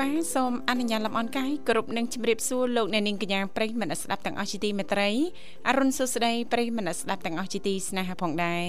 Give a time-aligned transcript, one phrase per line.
[0.00, 5.08] វ៉ាសូមអនុញ្ញាតលំអរកាយគ្រប់នឹងជម្រាបសួរលោកអ្នកនាងកញ្ញាប្រិយមិត្តស្ដាប់ទាំងអស់ជាទីមេត្រី
[5.68, 8.62] អរុនសុស្ដីប្រិយមិត្តស្ដាប់ទាំងអស់ជាទីស្នេហាផងដែរ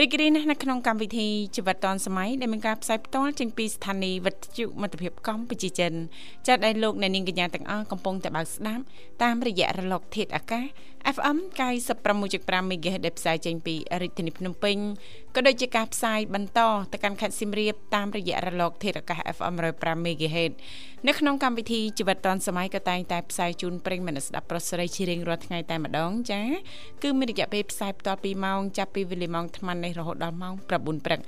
[0.00, 5.92] រីករាយណាស់នៅក្នុងកម្មវិធីជីវិតឌွန်សម័យដែលមានការផ្សាយផ្ទាល់ចេញពីស្ថានីយ៍វិទ្យុមិត្តភាពកម្ពុជាចិន
[6.46, 8.82] ចាត់ដែលលោកអ្នកនាងកញ្ញាទាំងអស់កំពុងតែបើកស្ដាប់
[9.22, 10.64] តាមរយៈរលកធាតុអាកាស
[11.14, 11.38] FM
[11.88, 14.76] 96.5 MHz ដែលផ្សាយចេញពីរាជធានីភ្នំពេញ
[15.34, 16.60] ក៏ដូចជាការផ្សាយបន្ត
[16.92, 20.52] ទៅកាន់ខេត្តសៀមរាបតាមរយៈរលកធាតុអាកាស FM 105 MHz
[21.06, 26.46] នៅក្នុងកម្មវិធីជីវិតឌុនសម័យក៏តែងតែផ្សាយជូនប្រិយមិត្តស្ដាប់ប្រុសស្រីជារៀងរាល់ថ្ងៃតែម្ដងចា៎
[27.02, 31.20] គឺមានរយៈពេលផ្សាយបន្ត2ម៉ោងចាប់ពីវេលាម៉ោង8:00នេះរហូតដល់ម៉ោង9:00ព្រឹក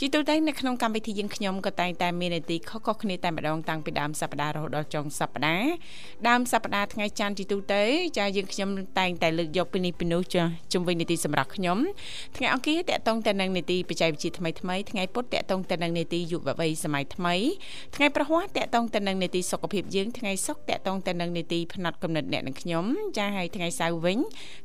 [0.00, 5.70] ជាទូទៅនៅក្នុងកម្មវិធីយើងខ្ញុំក៏តែងតែមាននីតិខុសៗគ្នាតែម្ដងតាំងពីដើមសប្ដាហ៍រហូតដល់ចុងសប្ដាហ៍
[6.28, 7.82] ដើមសប្ដាហ៍ថ្ងៃច័ន្ទជាទូទៅ
[8.18, 10.42] ចាយើងខ្ញុំតែងតែលើកយកពីនេះពីនោះចា
[10.72, 11.78] ជំវិញនីតិសម្រាប់ខ្ញុំ
[12.36, 17.34] ថ្ងៃអង្គារតកតងទៅនឹងនីតិបច្ចេកវិទ្យាថ្មីថ្មីថ្ងៃពុធតកតងទៅនឹងនីតិយុវវ័យសម័យថ្មី
[17.96, 22.84] ថ្ងៃប្រហ័សតកតងទៅនឹងនីតិសុខភាពយើងថ្ងៃសុក្រតកតងទៅនឹងនីតិផ្នែកកំណត់អ្នកនឹងខ្ញុំ
[23.16, 24.18] ចាហើយថ្ងៃសៅរ៍វិញ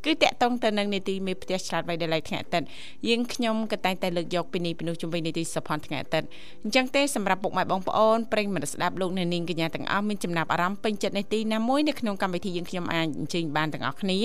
[0.05, 2.67] គឺតកតងទៅនឹងនីតិមេផ្ទះឆ្លាតវៃដល់ថ្ងៃអាទិត្យ
[3.07, 6.27] យើងខ្ញុំក៏តែងតែលើកយកពីនេះពីនោះជំវិញនីតិសុផនថ្ងៃអាទិត្យ
[6.63, 14.17] អញ្ចឹងទេសម្រាប់ពុកម៉ែបងប្អូនប្រិយមិត្តស្ដាប់លោកអ្នកនាងកញ្ញាទាំងអស់មានចំណាប់អារម្មណ៍ពេញចិត្តនេះទីណាមួយនៅក្នុងកម្មវិធីយើងខ្ញុំអាចអញ្ជើញបានទាំងអស់គ្នា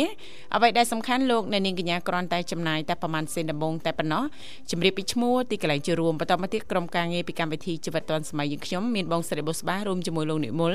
[0.54, 4.24] អ្វីដែលសំខាន់លោកអ្នកនាងកញ្ញាគ្រាន់តែចំណាយតែប្រហែលសេនដំបងតែប៉ុណ្ណោះ
[4.70, 10.74] ជម្រាបពីឈ្មោះទីកន្លែងចូលរួមបន្តមកទៀតក្រុមការងារពីកម្មវិធីជីវិតឌွန်សម័យយើងខ្ញុំមានបងស្រីបុស្បារួមជាមួយលោកនិមល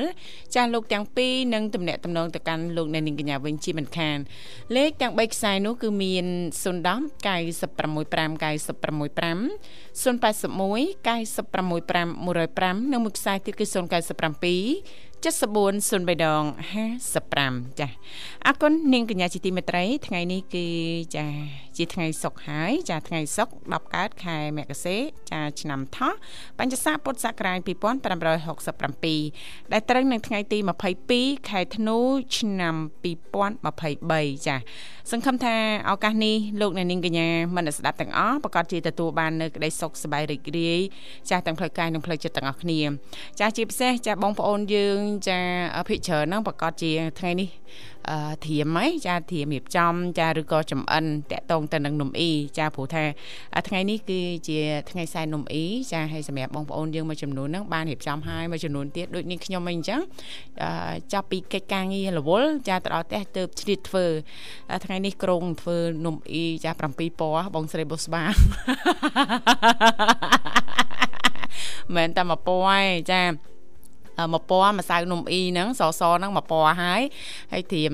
[0.56, 4.18] ចាស់លោកទាំងពីរនឹងតំណាក់តំណងទៅកាន់លោកអ្នកនាងកញ្ញាវិញជាមិនខាន
[4.76, 6.26] លេខទាំង3ខ្សែនោះគឺមាន
[6.64, 8.34] 010 965
[10.00, 10.60] 965 081
[11.08, 13.76] 965 105និងមួយខ្សែទៀតគឺ097
[15.24, 16.44] 7403ដង
[17.12, 17.88] 55ចា
[18.46, 20.66] អរគុណនាងកញ្ញាជាទីមេត្រី ថ្ងៃនេះគឺ
[21.16, 21.26] ចា
[21.78, 24.98] ជាថ្ងៃសុក្រហើយចាថ្ងៃសុក្រ10កើតខែមករា
[25.32, 26.14] ចាឆ្នាំថោះ
[26.60, 30.60] បញ្ញស័កពុទ្ធសករាជ2567ដែលត្រូវនឹងថ្ងៃទី
[31.04, 31.98] 22ខែធ្នូ
[32.38, 32.76] ឆ្នាំ
[33.72, 34.58] 2023ចា
[35.12, 35.56] សង្ឃឹមថា
[35.90, 40.80] ឱកាសនេះលោកអ្នកនាងកញ្ញាមនស្ដាប់ទាំងអស់ប្រកាសជាទទួលបាននៅក្តីសុខសប្បាយរីករាយ
[41.30, 42.80] ចាស់ទាំងផ្លូវកាយនិងផ្លូវចិត្តទាំងអស់គ្នា
[43.40, 44.98] ចាស់ជាពិសេសចាស់បងប្អូនយើង
[45.30, 45.40] ចា
[45.90, 47.50] ភិកច្រើនហ្នឹងប្រកាសជាថ្ងៃនេះ
[48.10, 53.04] អឺធៀមហីចាធៀមរៀបចំ ចាឬក៏ចំអិនតាក់តងទៅនឹងនំអ៊ីចាព្រោះថា
[53.68, 54.60] ថ្ងៃនេះគឺជា
[54.90, 60.02] ថ្ងៃសែននំអ៊ីចាហើយសម្រាប់បងប្អូនយើងមួយចំនួនហ្នឹងបានរៀបចំហើយមួយចំនួនទៀតដូចនេះខ្ញុំអីអញ្ចឹង
[61.14, 64.06] ចាប់ពីកិច្ចការងាររវល់ចាទៅដល់ផ្ទះទៅឆ្លៀតធ្វើ
[64.86, 68.24] ថ្ងៃនេះក្រុងធ្វើនំអ៊ីចា7ពណ៌បងស្រីបុស្បា
[71.96, 73.22] មិនតែមួយពណ៌ឯងចា
[74.34, 77.02] មួយពណ៌ម្សៅនំអ៊ីហ្នឹងសសហ្នឹងមួយពណ៌ហើយ
[77.52, 77.94] ហើយត្រៀម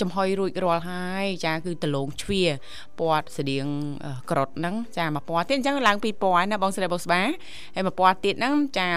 [0.00, 2.42] ចំហុយរួចរាល់ហើយចាគឺដលងជ្វា
[2.98, 3.66] ពណ៌ស្តៀង
[4.30, 7.20] ក្រត់ហ្នឹងចាមួយពណ៌ទៀតអញ្ចឹងឡើងពីរពណ៌ណាបងស្រីបងស្បា
[7.74, 8.88] ហើយមួយពណ៌ទៀតហ្នឹងចា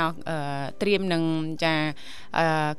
[0.82, 1.24] ត្រៀមនឹង
[1.64, 1.74] ចា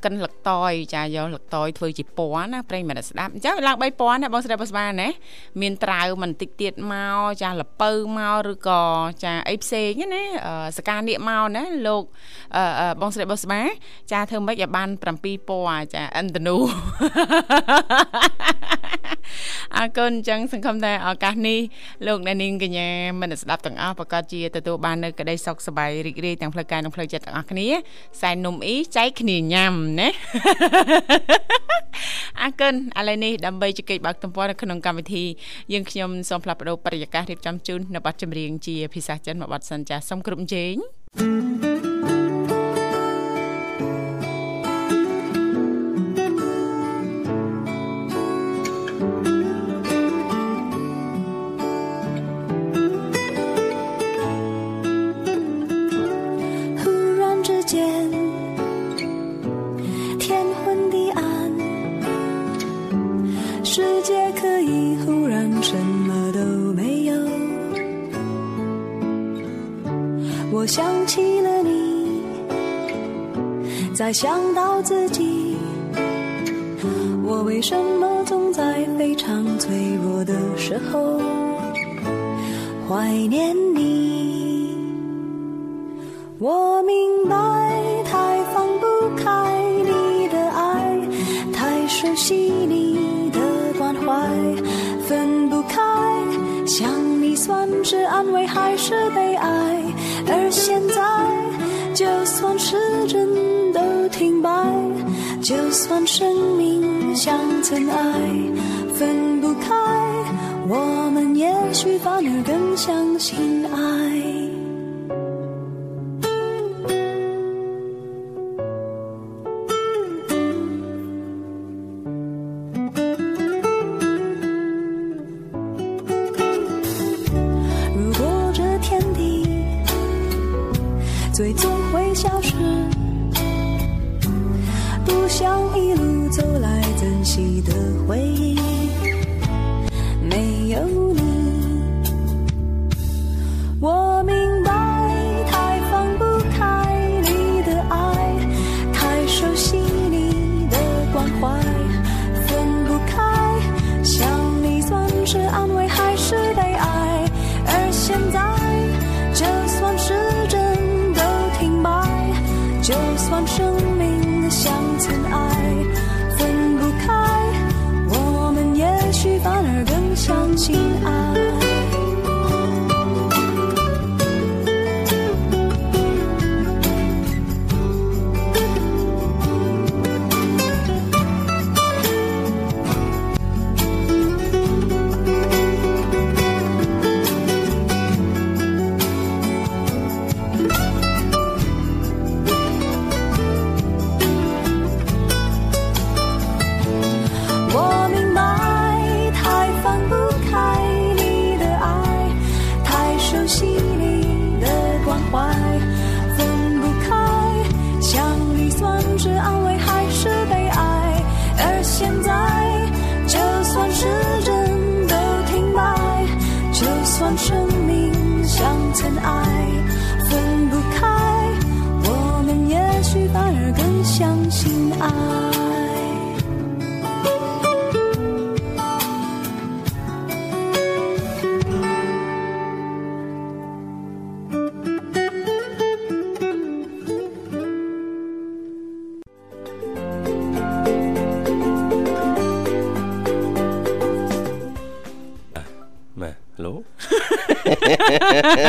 [0.04, 5.08] កិនលឹកតយចាយកលឹកតយធ្វើជាពណ៌ណាប្រេងមិនស្ដាប់អញ្ចឹងឡើង3ពណ៌ណាបងស្រីបងស្បាណា
[5.60, 8.82] មានត្រាវមិនតិចទៀតមកចាលពៅមកឬក៏
[9.24, 10.24] ចាអីផ្សេងណា
[10.76, 12.02] សកានៀកមកណាលោក
[13.00, 13.64] បងស្រីបងស្បា
[14.12, 16.56] ចាធ្វើម៉េចឲ្យបាន7ពណ៌ចាអិនតនូ
[19.76, 21.60] អរគុណអញ្ចឹងសង្ឃឹមថាឱកាសនេះ
[22.06, 22.88] លោកអ្នកនាងកញ្ញា
[23.20, 27.66] មិនស្ដាប់ទាំងអស់ប្រកាសជាទទួលបាននៅក្តីសុខសប្បាយរីករាយទាំងផ្លូវកាយនិងផ្លូវចិត្តទាំងអស់គ្នា
[28.20, 30.08] សែននំអ៊ីចែកគ្នាញ៉ាំណា
[32.42, 35.24] អរគុណឥឡូវនេះដើម្បីជែកបើកទំព័រនៅក្នុងកម្មវិធី
[35.72, 40.74] យើងខ្ញុំសូមផ្លាស់ប្ដូរបរិយាកាសរៀបចំជូននៅប័ណ្ណចម្រៀងជាភាសាចិនមួយប័ណ្ណសិនចាសូមគ្រប់ជេង
[41.18, 41.85] thank you
[73.96, 75.56] 再想到自己，
[77.24, 81.18] 我为什么总在非常脆弱的时候
[82.86, 84.76] 怀念你？
[86.38, 87.34] 我明白，
[88.04, 91.00] 太放不开你的爱，
[91.54, 92.34] 太熟悉
[92.68, 92.95] 你
[97.36, 99.82] 算是安慰还是悲哀？
[100.26, 101.02] 而现在，
[101.94, 103.28] 就算时针
[103.72, 104.50] 都停摆，
[105.42, 108.20] 就算生命像尘埃，
[108.94, 109.74] 分不开，
[110.66, 114.45] 我们也许反而更相信爱。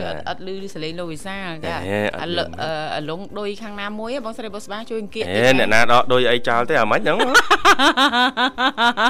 [0.00, 1.74] ខ្ញុំអត់លឺសលេងលោកវិសាចា
[2.22, 7.18] អាលងដូចខាងណាមួយបងស្រីបងស្បាជួយអង្គាអេអ្នកណាដកដូចអីចោលទេអាម៉េចហ្នឹង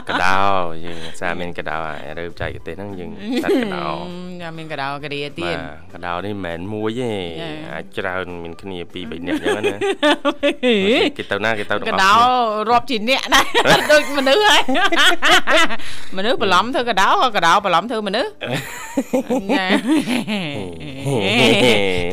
[0.09, 0.41] កដោ
[0.85, 1.79] យើងសាមានកដោ
[2.19, 3.11] រើបចែកទេសហ្នឹងយើង
[3.43, 3.89] សាត់កដោ
[4.43, 5.57] ចាមានកដោករាទៀត
[5.95, 7.13] កដោនេះមិនមែនមួយទេ
[7.73, 9.77] អាចច្រើនមានគ្នាពីរ3នាក់អញ្ចឹងណា
[11.19, 12.15] គេទៅណាគេទៅកដោ
[12.71, 13.45] រាប់ជាអ្នកដែរ
[13.93, 14.63] ដូចមនុស្សហើយ
[16.17, 18.31] មនុស្សបន្លំធ្វើកដោក៏កដោបន្លំធ្វើមនុស្ស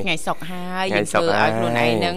[0.04, 2.16] ថ្ងៃសុកហើយយើងធ្វើឲ្យខ្លួនឯងនឹង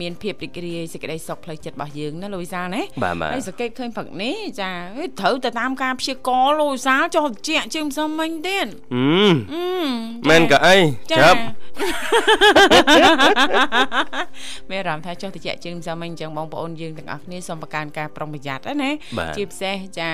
[0.00, 2.82] មានភាពរីករាយសេចក្តីសុខផ្លូវចិត្តរបស់យើងណាលូវីសាណា
[3.34, 4.70] ហើយសង្កេតឃើញព្រឹកនេះចា
[5.20, 9.64] ត្រូវទៅតាមការព្យាករលូវីសាចុះត្រជាក់ជាងមិនសមមិញទៀតអឺ
[10.28, 10.76] មែនក៏អី
[11.12, 11.38] ចាប់
[14.70, 18.90] មានអារម្មណ៍ថាចុះត្រជាក់ជាងមិនសមមិញអញ្ចឹងបងប្អូនយើងទាំងអស់គ្នាសូមប្រកាន់ការប្រុងប្រយ័ត្នណា
[19.36, 20.10] ជាពិសេសចា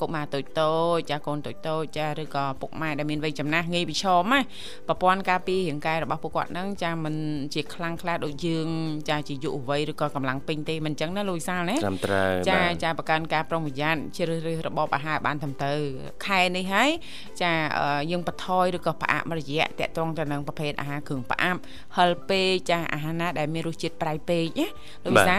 [0.00, 4.39] កុមារតូចតូចចាកូនតូចតូចចាឬក៏ពុកម៉ែដែលមានវ័យចំណាស់ងាយប្រឈមណា
[4.88, 7.14] ប្រព័ន្ធការពាររាងកាយរបស់ពួកគាត់ហ្នឹងចាមិន
[7.54, 8.68] ជាខ្លាំងខ្លាដូចយើង
[9.08, 15.80] ចាជាយុវវ័យឬក៏កម្លាំងពេញទេមិនអញ្ចឹងណាលូយសាលណាត្រឹមត្រូវចាចាប្រកាន់ការប្រុងប្រយ័ត្នជ្រើសរើសរបបអាហារបានត្រឹមត្រូវ
[16.26, 16.90] ខែនេះហើយ
[17.42, 17.52] ចា
[18.10, 21.60] យើងបន្ថយឬក៏ផ្អាកម្រយៈតកតងទៅនឹងប្រភេទអាហារគ្រឿងផ្អាប់
[21.96, 24.66] ហិលពេកចាអាហារណាដែលមានរសជាតិប្រៃពេកណា
[25.04, 25.38] លោកវិសា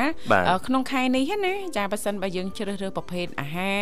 [0.67, 3.81] ក្នុងខែនេះណាចាបើសិនបើយើងជ្រើសរើសប្រភេទអាហារ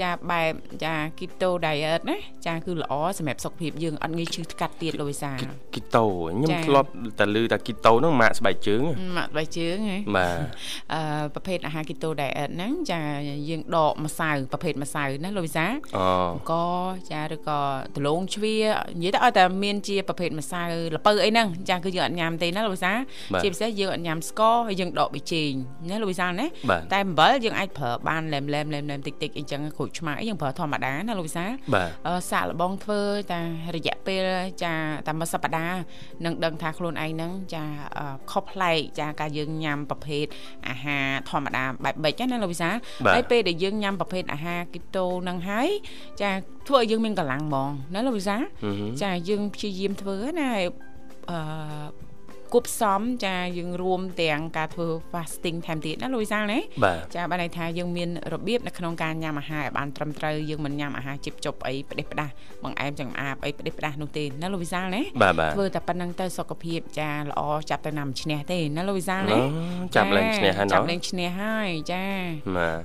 [0.00, 0.52] ចាបែប
[0.84, 2.16] ចា keto diet ណា
[2.46, 5.32] ចាគឺល្អសម្រាប់សុខភាពយើងអត់ងាយឈឺថ្កាត់ទៀតលោកវិសា
[5.74, 8.82] គីតូខ្ញុំធ្លាប់តែឮថាគីតូហ្នឹងម៉ាក់ស្បែកជើង
[9.16, 10.36] ម៉ាក់ស្បែកជើងហ៎បាទ
[10.94, 13.00] អឺប្រភេទអាហារគីតូដែលហ្នឹងចា
[13.48, 16.06] យើងដកម្សៅប្រភេទម្សៅណាលោកវិសាអូ
[16.50, 16.54] ក
[17.10, 17.60] ចាឬក៏
[17.96, 18.56] ដលងជ្វា
[19.02, 20.62] និយាយទៅឲ្យតែមានជាប្រភេទម្សៅ
[20.96, 22.92] ល្ពៅអីហ្នឹងចាគឺយើងអត់ញ៉ាំទេណាលោកវិសា
[23.42, 25.50] ជាពិសេសយើងអត់ញ៉ាំស្ករហើយយើងដកប៊ីចេង
[25.90, 26.46] ណាលោកវិសាណា
[26.92, 31.44] តែអំបិលយើងអាចប្រើបានលែមលែមលែមលែមតិចតិចអីចឹងគ្រូឆ្មាអីយើងប្រើធម្មតាណាលោកវិសា
[32.30, 33.00] សាកល្បងធ្វើ
[33.32, 33.40] តែ
[33.76, 34.22] រយៈពេល
[34.64, 34.74] ចា
[35.06, 35.80] តែមួយសប្តាហ៍
[36.24, 37.64] នឹងដឹងថាខ្លួនឯងហ្នឹងចា
[38.30, 40.24] ខុសប្លែកចាការយើងញ៉ាំប្រភេទ
[40.68, 42.70] អាហារធម្មតាបែបបិចណាលោកវិសា
[43.14, 45.68] ហើយពេលដែលយើងញ៉ាំប្រភេទអាហារគីតូហ្នឹងហើយ
[46.22, 46.30] ចា
[46.68, 48.36] ធ្វើឲ្យយើងមានកម្លាំងហ្មងណាលោកវិសា
[49.02, 50.50] ចាយើងព្យាយាមធ្វើណា
[51.30, 51.38] អឺ
[52.54, 56.58] គប់ផ្សំចាយើងរួមទាំងការធ្វើ fasting ថែមទៀតណាលោកវិសាលណា
[57.14, 62.32] ចាបានន័យថាយើងមានរបៀបនៅក្នុងការញ៉ាំអាហារឲ្យបានត្រឹមត្រូវយើងមិនញ៉ាំអាហារជីបចប់អីផ្ដេសផ្ដាស់
[62.64, 65.02] បង្អែមចង្អាបអីផ្ដេសផ្ដាស់នោះទេណាលោកវិសាលណា
[65.54, 69.38] ធ្វើតែប៉ុណ្្នឹងទៅសុខភាពចាល្អចាប់ទៅណាំឈ្នះទេណាលោកវិសាលណា
[69.96, 72.04] ចាប់លេងឈ្នះហើយចាប់លេងឈ្នះហើយចា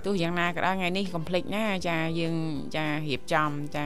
[0.06, 2.36] ទោះយ៉ាងណាក៏ដោយថ្ងៃនេះកុំភ្លេចណាចាយើង
[2.76, 3.86] ចារៀបចំចា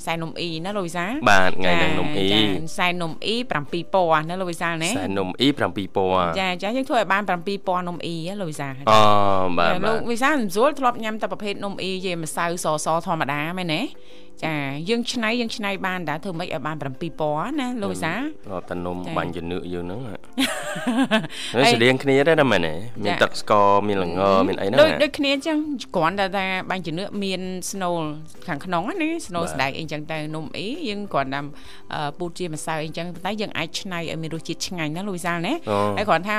[0.00, 2.28] ខ្សែនំអ៊ីណាលោកវិសាលបាទថ្ងៃហ្នឹងនំអ៊ី
[2.70, 5.60] ខ្សែនំអ៊ី7ពណ៌ណាលោកវិសាលណាខ្សែនំអ៊ី7
[5.96, 9.00] ពណ៌ចាចាយើងធ្វើឲ្យបាន7ពណ៌នំអ៊ីលោកវិសាលអូ
[9.58, 13.80] បាទលោកវិសាលមិនស្រួលធ្លាប់ញ៉ាំតែប្រភេទនំអ៊ីយេម្សៅសសធម្មតាមែនទេ
[14.46, 14.56] ចា
[14.88, 25.58] យើងឆ្នៃយើងឆ្នៃបានតាធ្វើម៉េចឲ្យបាន7ពណ៌ណាលោកវិសារាប់តែនំបាញ់ជំនឿយើងហ្នឹងហើយស្តៀងគ្នាដែរណាមែនទេមានទឹកស្ករមានល្ងមានអីហ្នឹងដូចដូចគ្នាអញ្ចឹង
[25.96, 28.00] គ្រាន់តែថាបាញ់ជំនឿមានស្នូល
[28.48, 31.40] ខាងក្នុងណាស្នូលស្ដែកអីអញ្ចឹងទៅនំអីយើងគ្រាន់តែ
[32.18, 35.54] ពូតជាម្សៅអីអញ្ចឹងតែយើងអាចឆ្នៃឲ្យមានរសជាតិឆ្ងាញ់ណាលោកវិសាលណា
[35.96, 36.38] ហើយគ្រាន់ថា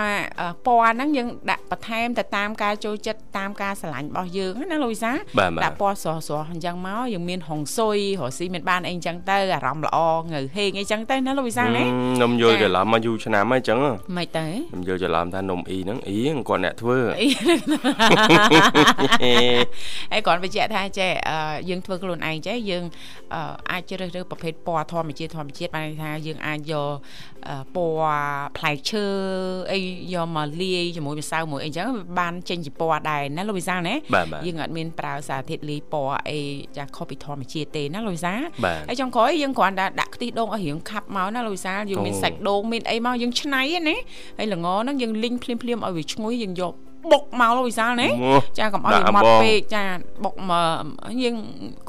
[0.66, 5.18] ពណ៌ហ្នឹងយើងដាក់បន្ថែមទៅតាមការចូលចិត្តតាមការស្រឡាញ់របស់យើងណាលោកវិសាល
[5.64, 9.98] ដាក់ពណ៌ស្រស់ស្រស់អញ្ចឹងមកយើងមានហុងស៊ុយរស់ស៊ីមានបានអីអញ្ចឹងទៅអារម្មណ៍ល្អ
[10.32, 11.84] ងើហេងអីចឹងទៅណាលោកវិសាលណា
[12.24, 13.78] នំយល់ច្រឡំមកយូរឆ្នាំហើយអញ្ចឹង
[14.18, 16.20] មិនទៅខ្ញុំយល់ច្រឡំថានំអ៊ីហ្នឹងអ៊ី
[16.50, 21.12] គាត់អ្នកធ្វើអីគាត់បញ្ជាក់ថាចេះ
[21.70, 22.84] យើងធ្វើខ្លួនឯងចេះយើង
[23.72, 26.88] អាចជ្រើសរើសប្រភេទពណ៌ធម្មជាតិធម្មជាតិបានថាយើងអាចយក
[27.76, 27.96] ពណ៌
[28.58, 29.06] ផ្លែឈើ
[29.72, 29.80] អី
[30.14, 31.88] យកមកលាយជាមួយម្សៅមួយអីចឹង
[32.20, 33.96] បានចេញជាពណ៌ដែរណាលោកវិសាលណា
[34.46, 36.40] យើងអត់មានប្រើសារធាតុលាយពណ៌អី
[36.78, 38.34] ចាខុសពីធម្មជាតិទេណាលោកវិសា
[38.88, 43.96] ហើយចុងក្រោយយើងគ្រាន់តែដាក់ខ្ទិះដូងឲ្យរៀងខាប់មកណាលោកវិសាយើងមានសាច់ដូងមានអីមកយើងឆ្នៃណា
[44.38, 46.74] ហើយល្ងហ្នឹងយើងលីងភ្លាមភ្លាមឲ្យវាឈ្ងុយយើងយក
[47.12, 48.08] បុកមកលោកវិសាលណា
[48.60, 49.84] ចាកុំឲ្យម៉ត់ពេកចា
[50.24, 50.66] បុកមក
[51.24, 51.36] យើង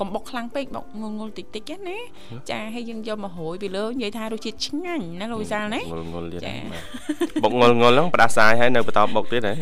[0.01, 1.99] កុំបុកខ្លាំងពេកបុកងុលងុលតិចតិចណា
[2.51, 6.41] ចាហើយយើងយកមករួយពីលើនិយាយថារសជាតិឆ្ងាញ់ណាលោកវិសាលណាងុលងុលទៀត
[7.43, 9.55] បុកងុលងុលហ្នឹងផ្ដាសាយហើយនៅបន្តបុកទៀតហ៎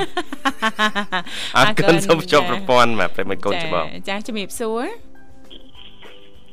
[1.56, 4.84] អរគុណសូមជួបប្រព័ន្ធបាទប្រិមិត្តកូនច្បងចាជំរាបសួរ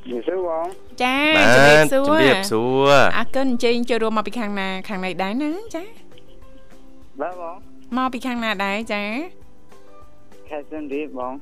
[0.10, 0.66] ជំរាបសួរបង
[1.04, 1.18] ចា
[1.56, 5.84] ជំរាបសួរជំរាបសួរអរគុណអញ្ជើញចូលរួមមកពីខាងណាខាងណីដែរណាចា
[7.22, 7.56] បាទបង
[7.98, 9.04] មកពីខាងណាដែរចា
[10.50, 11.34] ខេត្តសៀមរាបបង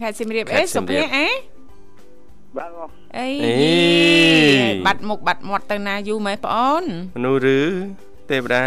[0.00, 1.26] ខេត្តសៀមរាបអេសុភ័ក្រអេ
[2.56, 3.28] បាទបងអី
[4.86, 6.84] បាត់មុខបាត់មាត់ទៅណាយូរម៉េចបងអូន
[7.16, 7.58] មនុស្សឬ
[8.30, 8.64] ទេវតា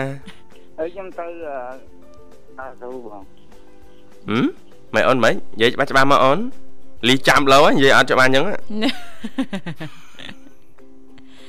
[0.80, 1.28] អើខ្ញុំទៅ
[2.60, 3.24] អើទៅបង
[4.30, 4.46] ហឹម
[4.94, 6.40] ម៉េចអូនម៉េចនិយាយច្បាស់ច្បាស់មកអូន
[7.08, 8.44] លីចាំលោនិយាយអត់ច្បាស់អញ្ចឹង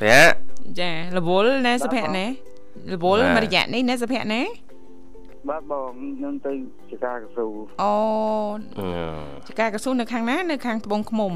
[0.02, 0.18] តែ
[0.80, 2.26] ចារវល់ណែសុភ័ក្រណែ
[2.92, 4.42] រវល់មួយរយៈនេះណែសុភ័ក្រណែ
[5.48, 6.52] បាទបងខ្ញុំទៅ
[6.90, 7.46] ចកាកស៊ូ
[7.82, 7.94] អូ
[9.48, 11.32] ចកាកស៊ូនៅខាងណានៅខាងត្បូងឃ្មុំ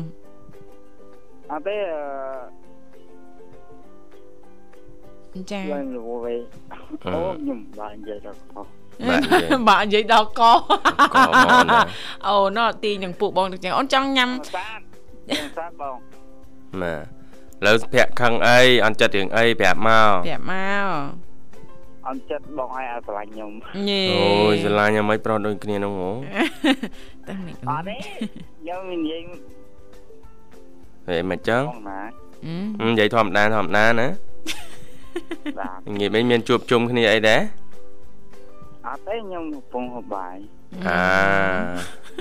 [1.50, 1.76] អត់ទេ
[5.34, 6.40] អឺចាឡើងលវិញ
[7.06, 8.66] អូខ្ញុំបាននិយាយដល់ខុស
[9.68, 10.60] បាទនិយាយដល់កក
[12.26, 14.80] អូណោះទីនឹងពួកបងទាំងអូនចង់ញ៉ាំសាត
[15.58, 15.96] សាតបង
[16.82, 16.94] ណា
[17.64, 20.88] លើប្រាក់ខឹងអីអន់ចិត្តរឿងអីប្រាប់មកប្រាប់មក
[22.08, 26.10] អន់ចិត្តបងឲ្យឲ្យស្រឡាញ់ខ្ញុំអូយស្រឡាញ់ខ្ញុំមិនប្រត់ដូចគ្នានោះហ៎
[27.26, 27.96] តែមិនអត់ទេ
[28.60, 29.22] ខ្ញុំនិយាយ
[31.08, 31.62] ហេមិនចឹង
[32.88, 34.08] និយាយធម្មតាធម្មតាណា
[35.58, 37.40] បាទងាយមិនមានជួបជុំគ្នាអីដែរ
[38.86, 40.36] អត់ទេខ្ញុំកំពុងហូបបាយ
[40.86, 41.02] អា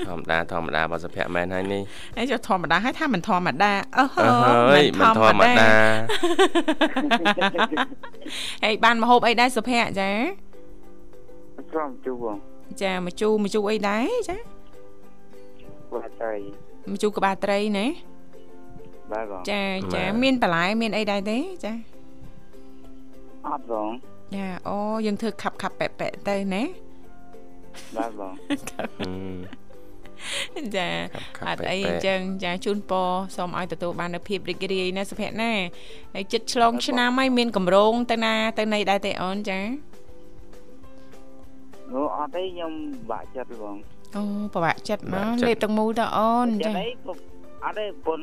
[0.08, 1.82] ធម្មតាធម្មតាបើសុភ័ក្រមែនហើយនេះ
[2.18, 5.66] អីចុះធម្មតាហើយថាមិនធម្មតាអឺហើយមិនធម្មតា
[8.64, 10.10] ហើយបានមកហូបអីដែរសុភ័ក្រចា
[11.70, 12.36] ស្រំជូបង
[12.82, 16.34] ចាមកជូមកជូអីដែរចាក្បាលត្រី
[16.90, 17.86] មកជូក្បាលត្រីណា
[19.12, 19.62] បាទបងចា
[19.94, 21.72] ចាមានបន្លែមានអីដែរទេចា
[23.48, 23.88] អត់បង
[24.34, 24.76] ចាអូ
[25.06, 26.62] យើងធ្វើខាប់ខាប់ប៉ែប៉ែទៅណា
[27.96, 28.32] បាទបង
[30.76, 30.88] ចា
[31.48, 35.52] អត់អីអញ្ចឹងចាជូនពរសូមឲ្យទទួលបាននូវភាពរីករាយណាសុភ័ក្រណា
[36.14, 39.58] ហើយចិត្តឆ្លងឆ្នាំហើយមានកម្រងទៅណាទៅណីដែរទេអូនចា
[41.92, 42.72] អូអត់ទេខ្ញុំ
[43.10, 43.76] បាក់ចិត្តបង
[44.16, 44.22] អូ
[44.54, 46.72] ពិបាកចិត្តមកលេបទាំងមូលទៅអូនចា
[47.64, 48.20] អត់ទេពុន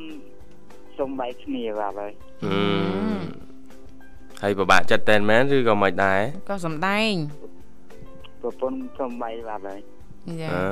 [0.98, 2.12] សុំបែកគ្នាបាទហើយ
[4.44, 7.14] ហើយពិបាកចិត្តតែនមែនឬក៏មិនដែរក៏សំដែង
[8.42, 9.80] ប្រពន្ធសុំបែកបាទហើយ
[10.42, 10.64] ចាអឺ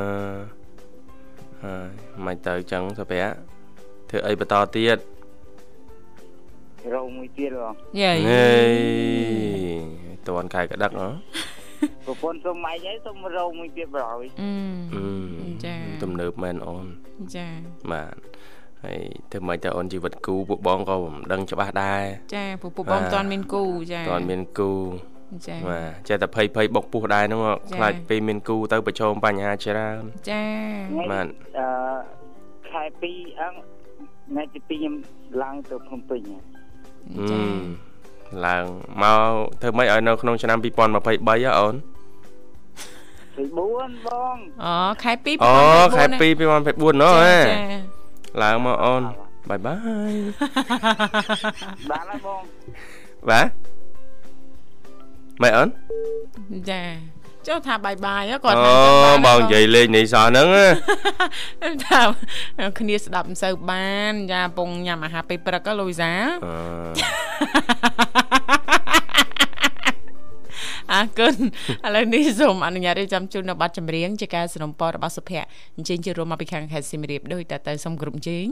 [1.64, 1.90] ហើយ
[2.26, 3.32] មិនទៅចឹងសុភ័ក្រ
[4.10, 4.98] ធ្វើអីបន្តទៀត
[6.94, 8.12] រោមួយទៀតបងយេ
[10.28, 11.08] តន់កាយក្តឹកហ៎
[12.06, 15.06] ប្រពន្ធសុំម៉ៃហើយសុំរោមួយទៀតប្រហើយអឺ
[15.66, 16.86] ចាទំនើបមែនអូន
[17.36, 17.48] ចា
[17.92, 18.29] បាទ
[18.86, 19.00] ហើយ
[19.32, 22.04] ធ្វើម៉េចទៅអូនជីវិតគូពួកបងក៏មិនដឹងច្បាស់ដែរ
[22.36, 24.72] ចាពួកពួកបងមិនទាន់មានគូចាទាន់មានគូ
[25.48, 27.42] ចាបាទចេះតែភ័យភ័យបុកពោះដែរហ្នឹង
[27.76, 30.44] ខ្លាចពេលមានគូទៅប្រឈមបញ្ហាច្រើនចា
[31.12, 31.28] បាទ
[31.60, 31.68] អឺ
[32.70, 33.58] ខែ2អង្គ
[34.30, 34.94] ថ្ងៃទី2ខ្ញុំ
[35.42, 36.22] ឡើងទៅភ្នំពេញ
[37.32, 37.42] ចា
[38.46, 38.66] ឡើង
[39.04, 39.32] មក
[39.62, 41.76] ធ្វើម៉េចឲ្យនៅក្នុងឆ្នាំ2023អូន
[43.40, 43.58] 2024
[44.08, 45.54] បងអូខែ2 2024អូ
[45.98, 46.22] ខែ2
[46.60, 47.36] 2024ណោះហ៎
[48.42, 49.02] ឡើងមកអូន
[49.50, 49.76] បាយបា
[50.12, 50.14] យ
[51.92, 52.42] បានហើយបង
[53.30, 53.48] បាទ
[55.42, 55.70] ម៉េចអូន
[56.70, 56.82] ចា
[57.48, 58.72] ចុះថាបាយបាយគាត់ថា
[59.06, 60.48] អូបងនិយាយលេងនេះសោះហ្នឹង
[61.86, 62.02] ថា
[62.80, 66.12] គ្នាស្ដាប់មិនសូវបានយ៉ាពងញ៉ាំអាហារពេលព្រឹកលូវីសា
[70.93, 71.35] អរគុណ
[71.87, 78.47] ឥឡូវនេះសូមអនុញ្ញាតរៀបចំជូននៅប័ណ្ណចម្រៀងជាការสนับสนุนរបស់សុភ័ក្រអញ្ជើញជារួមមកពីខាងខេត្តសៀមរាបដោយតទៅសូមគ្រប់ជេង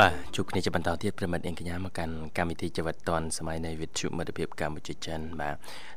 [0.00, 5.54] បាទជួបគ្នាជាបន្តទៀតប្រិមិត្តអៀងកញ្ញាមកកាន់កម្មវិធីជីវិតឌွန်សម័យនៃវិទ្យុមិត្តភាពកម្ពុជាចិនបាទ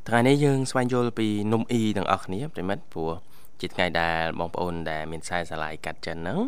[0.08, 3.10] ថ្ងៃនេះយើងស្វែងយល់ពីនំអ៊ីទាំងអស់គ្នាប្រិមិត្តព្រោះ
[3.61, 6.39] ជាថ្ងៃដែលបងប្អូនដែលមានខ្សែស្រឡាយកាត់ចិនហ្នឹង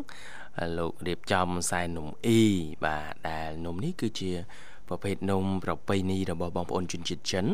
[0.78, 2.44] លោករៀបចំខ្សែនំអ៊ី
[2.86, 4.32] បាទដែលនំនេះគឺជា
[4.90, 7.46] ប្រភេទនំប្រពៃណីរបស់បងប្អូនជនជាតិចិន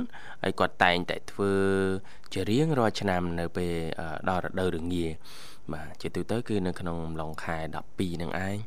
[0.43, 1.53] ហើយគាត់តែងតែធ្វើ
[2.33, 3.73] ជារៀងរាល់ឆ្នាំនៅពេល
[4.29, 5.05] ដល់រដូវរងា
[5.73, 7.57] បាទជាទូទៅគឺនៅក្នុងអំឡុងខែ
[7.89, 8.57] 12នឹងឯង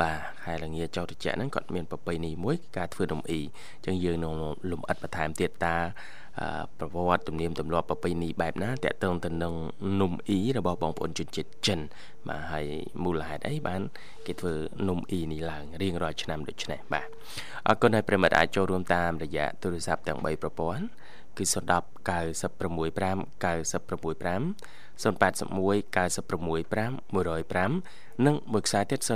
[0.00, 4.32] បាទខែលងាចោតចៈហ្នឹងគាត់មានប្រពៃណីមួយការធ្វើនំអ៊ីអញ្ចឹងយើងនឹង
[4.70, 5.76] លំអិតបន្ថែមទៀតតា
[6.78, 9.54] ប្រវត្តិទំនៀមទម្លាប់ប្រពៃណីបែបណាតកតងទៅនឹង
[10.00, 11.80] នំអ៊ីរបស់បងប្អូនជនជាតិចិន
[12.28, 12.66] បាទហើយ
[13.04, 13.80] មូលហេតុអីបាន
[14.26, 14.54] គេធ្វើ
[14.88, 17.06] នំអ៊ីនេះឡើងរៀងរាល់ឆ្នាំដូចនេះបាទ
[17.68, 20.84] អរគុណហើយប្រិមិត្តអាចចូលរួមតាមរយៈទូរស័ព្ទទាំង3ប្រព័ន្ធ
[21.38, 21.54] គឺ010
[22.08, 24.20] 965 965
[25.02, 29.10] 081 965 105និងមួយខ្សែទៀត097 74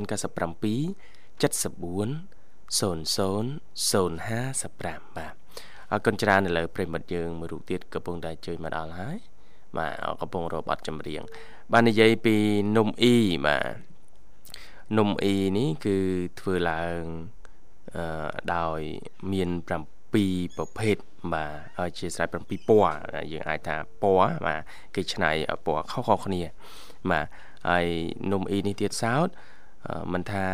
[2.78, 3.50] 00
[3.90, 5.34] 055បាទ
[5.92, 9.18] អរគុណច្រើនឥឡូវប្រិមិត្តយើងមួយរូបទៀតកំពុងតែជួយមកដល់ហើយ
[9.76, 11.22] បាទកំពុងរកបတ်ចម្រៀង
[11.72, 12.36] បាននិយាយពី
[12.76, 13.64] នំអ៊ីបាទ
[14.98, 15.96] នំអ៊ីនេះគឺ
[16.40, 17.00] ធ្វើឡើង
[17.96, 18.80] អឺដោយ
[19.32, 19.68] មាន7
[20.56, 20.96] ប្រភេទ
[21.32, 21.46] បា
[21.88, 22.94] ទជាស្រេច7ពណ៌
[23.32, 24.60] យើងអាចថាពណ៌បាទ
[24.94, 25.30] គេឆ្នៃ
[25.66, 26.42] ពណ៌ខុសៗគ្នា
[27.10, 27.26] បាទ
[27.68, 27.86] ហើយ
[28.32, 29.28] នំអ៊ីនេះទៀតសោត
[30.12, 30.46] មិនថា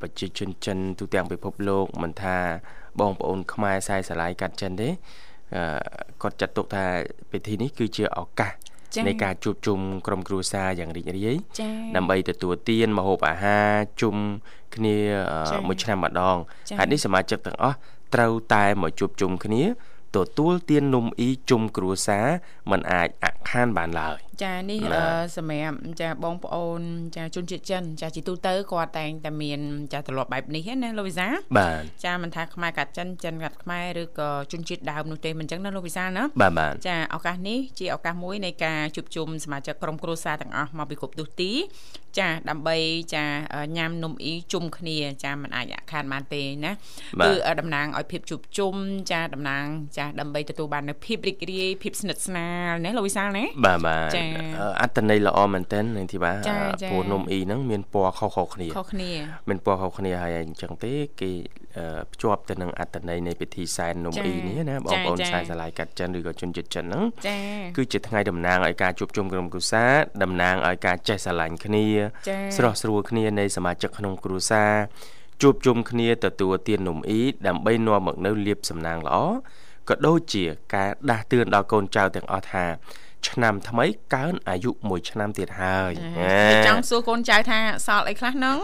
[0.00, 2.36] ប្រជាជនចិនទូទាំងពិភពលោកមិនថា
[3.00, 4.88] បងប្អូនខ្មែរខ្សែស្រឡាយកាត់ចិនទេ
[6.22, 6.84] គាត់ចាត់ទុកថា
[7.30, 8.52] ពិធីនេះគឺជាឱកាស
[9.06, 11.36] នៃការជួបជុំក្រុមគ្រួសារយ៉ាងរីករាយ
[11.96, 13.70] ដើម្បីទទួលទានម្ហូបអាហារ
[14.00, 14.16] ជុំ
[14.74, 14.96] គ្នា
[15.66, 16.36] មួយឆ្នាំម្ដង
[16.78, 17.76] ហើយនេះសមាជិកទាំងអស់
[18.14, 19.62] ត្រូវតែមកជួបជុំគ្នា
[20.16, 22.26] ទទួលទាននំអ៊ីជុំគ្រួសារ
[22.70, 24.80] มันអាចអខានបានឡើយ ចានេះ
[25.36, 26.80] សម្រាប់ចាបងប្អូន
[27.16, 29.60] ចាជនជាតិចិនចាជាទូទៅគាត់តែងតែមាន
[29.92, 31.26] ចាទម្លាប់បែបនេះណាលោកវិសា
[31.58, 41.52] បាទចាមិនថាខ្មែរកាត់ចិនចិនកាត់ខ្មែរឬក៏ជនជាតិដើមនោះទេមិនអញ្ចឹងណាលោកវិសាណាបាទបាទចាឱកាសនេះជាឱកាសមួយនៃការជួបជុំសមាជិកក្រុមគ្រួសារទាំងអស់មកពីគ្រប់ទិសទី
[42.18, 42.76] ចាដើម្បី
[43.14, 43.24] ចា
[43.76, 46.72] ញ៉ាំនំអ៊ីជុំគ្នា ចាមិនអាចអាខានបានទេណា
[47.24, 48.74] គឺតំណាងឲ្យភាពជួបជុំ
[49.12, 49.64] ចាតំណាង
[49.98, 54.27] ចាដើម្បីទទួលបាននូវភាពរីករាយភាពស្និទ្ធស្នាលណាលោកវិសាលណាបាទបាទចា
[54.82, 56.36] អត្តន័យល្អមែនទែននឹងទីបាទ
[56.90, 59.10] ព្រោះនំអ៊ីហ្នឹងមានពណ៌ខុសៗគ្នាខុសគ្នា
[59.48, 61.30] មានពណ៌ខុសគ្នាហើយអញ្ចឹងទេគេ
[62.12, 67.04] ភ្ជាប់ទៅនឹងអត្តន័យនៃពិធីសែននំអ៊ីនេះណាបងប្អូនខ្សែស្រឡាយកាត់ចិនឬក៏ជនជាតិចិនហ្នឹង
[67.76, 71.84] គឺជាថ្ងៃតំណាងឲ្យការជួបជុំក្រុមគ្រួសារតំណាងឲ្យការចេះស្រឡាញ់គ្នា
[72.56, 74.72] ស្រស់ស្រួលគ្នានៃសមាជិកក្នុងគ្រួសារ
[75.42, 79.16] ជួបជុំគ្នាទទួលទាននំអ៊ីដើម្បីនាំមកនៅលៀបសំណាងល្អ
[79.88, 82.64] ក៏ដូចជាការដាស់តឿនដល់កូនចៅទាំងអស់ថា
[83.26, 85.92] ឆ្នាំថ្មីកើនអាយុ1ឆ្នាំទៀតហើយ
[86.66, 88.58] ចង់សួរកូនចៅថាសល់អីខ្លះហ្នឹង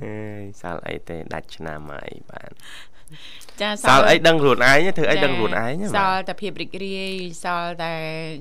[0.00, 0.14] ហេ
[0.60, 2.50] សល់អីទេដាច់ឆ្នាំហើយបាទ
[3.62, 7.94] ចាសល់អីដឹងខ្លួនឯងធ្វើអីដឹងខ្លួនឯងសល់តែភាពរីករាយសល់តែ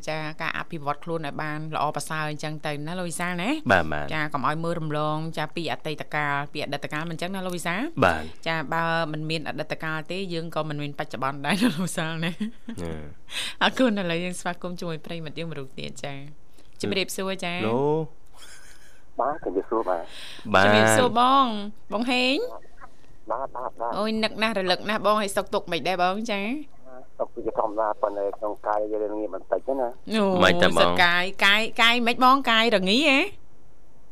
[0.09, 12.31] ចាការអភិវឌ្ឍខ្លួនឲ្យបានល្អប្រសើរអញ្ចឹងទៅណាលោកវិសាលណាបាទបាទចាកុំឲ្យមើលរំលងចាពីអតីតកាលពីអតីតកាលមិនអញ្ចឹងណាលោកវិសាលបាទចាបើមិនមានអតីតកាលទេយើងក៏មិនមានបច្ចុប្បន្នដែរលោកវិសាលណា
[13.63, 16.13] អរគុណឥឡូវយើងស្វាគមន៍ជាមួយប្រិមិត្តយើងមួយរូបទៀតចា
[16.81, 18.03] ជំរាបសួរចាលោក
[19.19, 20.03] បាទជំរាបសួរបាទ
[20.53, 21.45] បាទជំរាបសួរបង
[21.93, 22.64] បងហេងបាទ
[23.31, 26.39] បាទបាទអូយនឹកណាស់រលឹកណាស់បងឲ្យសុកទុកមិនដែរបងចា
[27.19, 29.87] សុកគឺធម្មតាប៉ុន្តែក្នុងកាយយើងងាយបន្តិចណា
[30.43, 33.19] មិនតែបងកាយកាយកាយមិនបងកាយរងាហ៎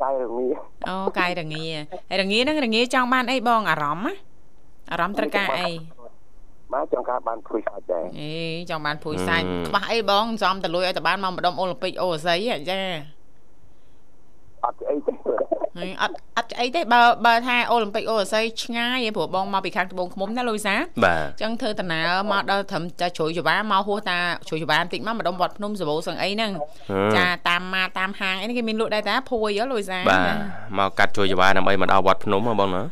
[0.03, 0.47] កាយរងា
[0.87, 1.65] អូកាយរងា
[2.09, 4.15] ហើយរងាហ្នឹងរងាចង់បានអីបងអារម្មណ៍
[4.91, 5.71] អារម្មណ៍ត្រូវការអី
[6.73, 8.33] បាទចង់ការបានព្រួយសាច់ដែរអេ
[8.69, 12.37] ចង់បានព្រួយសាច់ច្បាស់អីបងចំតលួយឲ្យតបានមកម្ដុំអូឡ িম্প ិកអូអាស័យ
[12.69, 12.79] ចា
[14.63, 15.13] អត់អីទេ
[15.77, 26.51] ហើយអត់អត់ឆ្អីទេបើបើថាអូឡ িম্প ិកអូអាស័យឆ្ងាយឯងព្រោះបងមកពីខាងត្បូងឃ្មុំណាលូយសាបាទចឹងធ្វើដំណើរមកដល់ត្រឹមតែជ្រោយចបាមកហួសតាជ្រោយចបាបន្តិចមកម្ដុំវត្តភ្នំសបោសឹងអីហ្នឹង
[27.15, 30.35] ចាតាមមកតាមហាងអីហ្នឹងគេមានលក់ដែរតាភួយហ៎លូយសាបាទ
[30.79, 32.83] មកកាត់ជួយចបាដើម្បីមកដល់វត្តភ្នំហ៎បងណា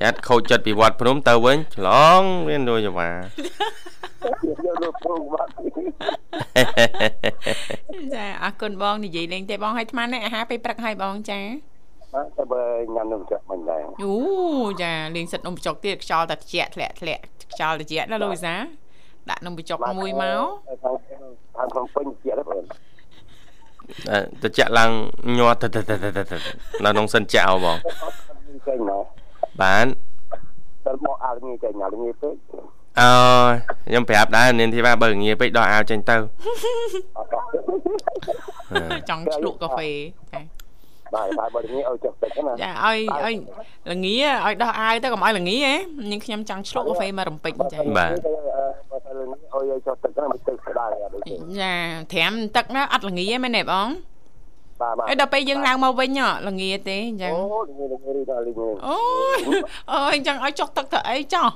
[0.00, 3.81] យ៉ាត់ខូចចិត្តពីវត្តភ្នំទៅវិញឆ្លងមានជួយចបាយកលោកព
[5.20, 5.50] ងបាត់
[8.14, 11.40] ចាអរគុណបងនិយាយលេងទេបងឲ្យអាត្មានេះអាហារពេលព្រឹកឲ្យបងចា
[12.14, 12.62] បាទតែបើ
[12.94, 14.14] ញ៉ាំនំចាក់មិនដែរអូ
[14.82, 17.22] ចាលេងសិតនំបញ្ចុកទៀតខ្យល់តែត្រជាក់ធ្លាក់ធ្លាក់
[17.52, 18.54] ខ្យល់ត្រជាក់ណាលូយសា
[19.30, 20.42] ដាក់នំបញ្ចុកមួយមក
[20.84, 20.96] ខាង
[21.56, 22.62] ខាងភ្នំពេញជាដែរបង
[24.10, 24.90] អឺទៅចាក់ឡើង
[25.38, 26.38] ញាត់ទៅទៅទៅទៅទៅ
[26.84, 27.76] នៅក្នុងសិនចាក់ហ៎បង
[28.68, 29.04] ចេញមក
[29.62, 29.86] បាន
[30.84, 32.34] តែមកអាលងាយចេញអាលងាយពេក
[33.00, 33.10] អើ
[33.88, 36.16] ខ្ញុំប្រាប់ដែរនាងធីវ៉ាបើងាយពេកដោះអាវចេញទៅ
[37.16, 37.20] អ
[39.00, 39.90] ត់ចង់ឆ្លក់កាហ្វេ
[40.32, 40.40] ចា
[41.14, 43.34] បាទតែបើងាយឲ្យចុះទឹកណាចាឲ្យឲ្យ
[43.90, 45.74] ល្ងាឲ្យដោះអាវទៅកុំឲ្យល្ងាហ៎
[46.10, 48.10] នាងខ្ញុំចង់ឆ្លក់កាហ្វេមករំពេចចាបាទ
[48.90, 51.74] បើតែងាយឲ្យចុះទឹកណាមិនទឹកស្ដាយអត់ដូចទេចា
[52.12, 53.88] ត្រាំទឹកណាអត់ល្ងាមែនទេបង
[54.82, 56.10] បាទបាទហើយដល់ពេលយើងឡើងមកវិញ
[56.48, 58.98] ល្ងាទេអញ្ចឹងអូងាយងាយដល់ងាយអូ
[59.36, 59.38] យ
[59.92, 61.48] អើយអញ្ចឹងឲ្យចុះទឹកទៅអីចោះ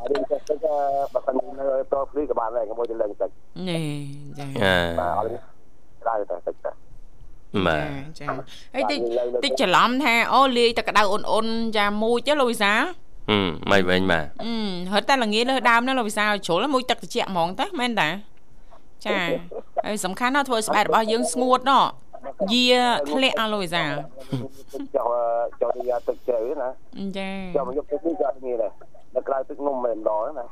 [0.00, 0.58] អរិយចុះទឹក
[1.12, 3.30] បើសិននៅតភ្លីក៏បានដែរកុំឲ្យទៅឡើងទឹក
[3.68, 3.86] នេះ
[4.38, 5.28] ចាអឺបាទអត់
[6.00, 6.70] ស្ដាយតែទឹកតែ
[7.66, 7.88] បាទ
[8.18, 8.26] ចា
[8.74, 8.98] ហើយតិច
[9.44, 12.72] តិចច្រឡំថាអូលាយតែក្តៅអ៊ុនអ៊ុនចាមួយទេលោកវិសា
[13.30, 14.52] ហឹមមិនវិញបាទអឺ
[14.92, 18.08] ហត់តែល្ងាលើដើមណាលោកវិសាឲ្យជ្រុលមួយទឹកត្រជាក់ហ្មងតាមែនតា
[19.06, 19.18] ចា
[19.86, 21.84] ហើយសំខាន់ណាស់ធ្វើឲ្យស្បែករបស់យើងស្ងួតណោះ
[22.52, 22.72] យា
[23.10, 23.84] ធ្លាក់អស់លោកវិសា
[24.96, 25.06] ចុះ
[25.60, 26.68] ចុះយកទឹកជ្រៅណា
[27.18, 28.72] ចាចុះមកយកទឹកនេះក៏ងាយដែរ
[29.14, 30.46] ដល់ក្រៅទឹកនំមិនម្ដងណា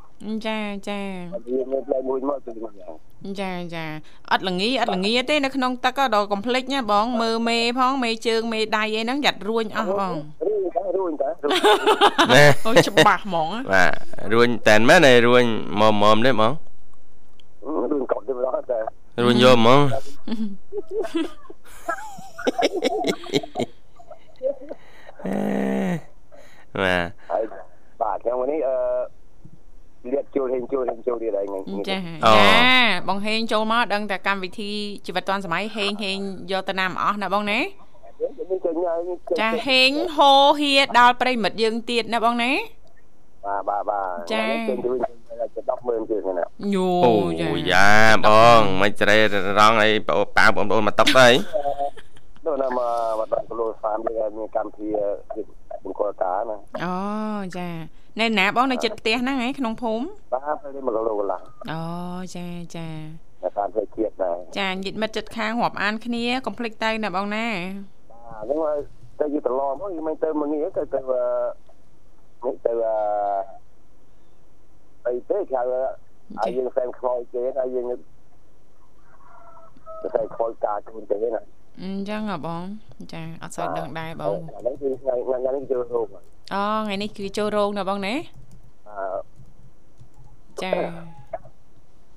[0.46, 0.58] ចា
[0.88, 1.00] ចា
[1.48, 2.94] វាមានផ្លែមួយមកទឹកនេះយ៉ាង
[3.40, 3.84] ចាចា
[4.30, 10.14] អត់ល្ងីអត់ល្ងីទេនៅក្នុងទឹកដល់កុំភ្លេចណាបងមើមេផងមេជើងមេដៃអីហ្នឹងយ៉ាត់រួញអស់បង
[10.46, 11.52] រួញតែរួញតែរួញ
[12.34, 13.92] ណែអូច្បាស់ហ្មងបាទ
[14.32, 15.44] រួញតែនមែនឯរួញ
[15.80, 16.52] មុំមុំទេហ្មង
[17.64, 18.82] រួញកប់ទៅម្ដែរ
[19.24, 19.80] រួញយកហ្មង
[25.26, 25.40] អេ
[26.82, 27.06] បាទ
[28.02, 28.76] បាទថ្ងៃនេះអឺ
[30.12, 32.78] លាតចូលហេងចូលហេងចូលទៀតហើយថ្ងៃចាចា
[33.08, 34.72] បងហេងចូលមកដឹងតែកម្មវិធី
[35.06, 36.18] ជីវិតឌွန်សម័យហេងហេង
[36.52, 37.60] យកទៅណាមអស់ណាបងណា
[39.40, 42.50] ចាហេងហោហៀដល់ប្រិមិត្តយើងទៀតណាបងណា
[43.46, 47.88] បាទបាទបាទចាចេញទៅ100000ទៀតណា ញូអូចាយ៉ា
[48.26, 49.16] បងមិនច្រេ
[49.58, 51.32] រងអីប៉ប៉ាបងប្អូនមកតុកទៅអី
[52.44, 54.88] នោះណាមកមកដល់គីឡូ30មានមានកម្មវិធី
[55.84, 56.94] បង្គោលការណាអូ
[57.58, 57.68] ចា
[58.20, 61.40] នៅណាបងនៅចិត្តផ្ទះហ្នឹងឯងក្នុងភូមិបាទទៅ1គីឡូកន្លះ
[61.72, 61.82] អូ
[62.36, 62.88] ចាចា
[63.42, 67.46] នៅតាមផ្លូវជាតិដែរចាញាតិមិត្តចិត្តខាងរាប់អានគ្នាកុំភ្លេចទៅណាបងណា
[68.10, 68.78] បាទហ្នឹងហើយ
[69.20, 71.00] ទៅយូរតឡមកយីមិនទៅមកងារទៅទៅ
[72.44, 72.72] នេះទៅ
[75.06, 76.07] អីទេគេហៅ
[76.40, 77.84] ហើយយើងសែនខ្វល់គេហើយយើង
[80.02, 81.42] ទៅសែនខ្វល់ការជូនទេណា
[81.82, 82.62] អញ្ចឹងហ៎បង
[83.12, 86.06] ចាអត់សូវដឹងដែរបងហ្នឹងគឺថ្ងៃថ្ងៃនេះចូលរោង
[86.54, 88.14] អូថ្ងៃនេះគឺចូលរោងណាបងណា
[88.88, 88.98] អឺ
[90.62, 90.72] ចា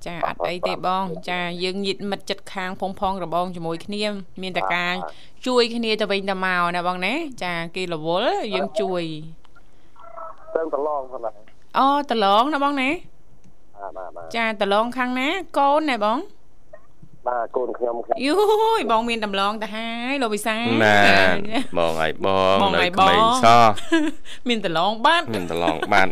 [0.06, 4.04] ចាអត់អីទេបង ចាយើងញាតិមិត្តចិត្តខាងភូមិផងរបងជាមួយគ្នា
[4.42, 4.94] មានតែការ
[5.46, 9.04] ជួយគ្នាទៅវិញទៅមកណាបងណាចាគេរវល់យើងជួយ
[10.54, 11.34] ទៅតឡងផងដែរ
[11.78, 13.11] អូតឡងណាបងណាបាទបាទបាទ
[14.36, 16.18] ចាតឡងខាងណាកូនណាបង
[17.28, 18.36] បាទកូនខ្ញុំខ្ញុំយូ
[18.78, 21.00] យបងមានដំឡងទៅហើយលោកវិសាណែ
[21.78, 23.66] បងឲ្យបងបងនៅឲ្យក្មេងបងសោះ
[24.48, 26.08] មានដំឡងបាត់មានតឡងបាន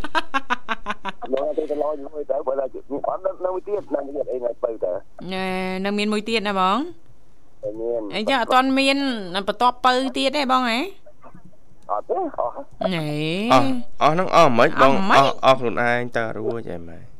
[1.25, 2.65] ខ្ញុំទៅតឡងមួយទៅបើតែ
[3.09, 4.91] អត់នៅមួយទៀតនៅទៀតអីនៅទៅទៅ
[5.33, 5.47] ណែ
[5.85, 6.77] នៅមានមួយទៀតណាបង
[7.63, 8.97] តែមានអីចាអត់ទាន់មាន
[9.47, 10.79] បន្ទាប់ពៅទៀតទេបងហ៎
[11.91, 13.05] អត់ទេអស់ណែ
[13.53, 13.67] អស់
[14.01, 17.10] អស់ហ្នឹងអស់មិនបងអស់មិនអស់អស់ខ្លួនឯងតើរួចអីម៉ែ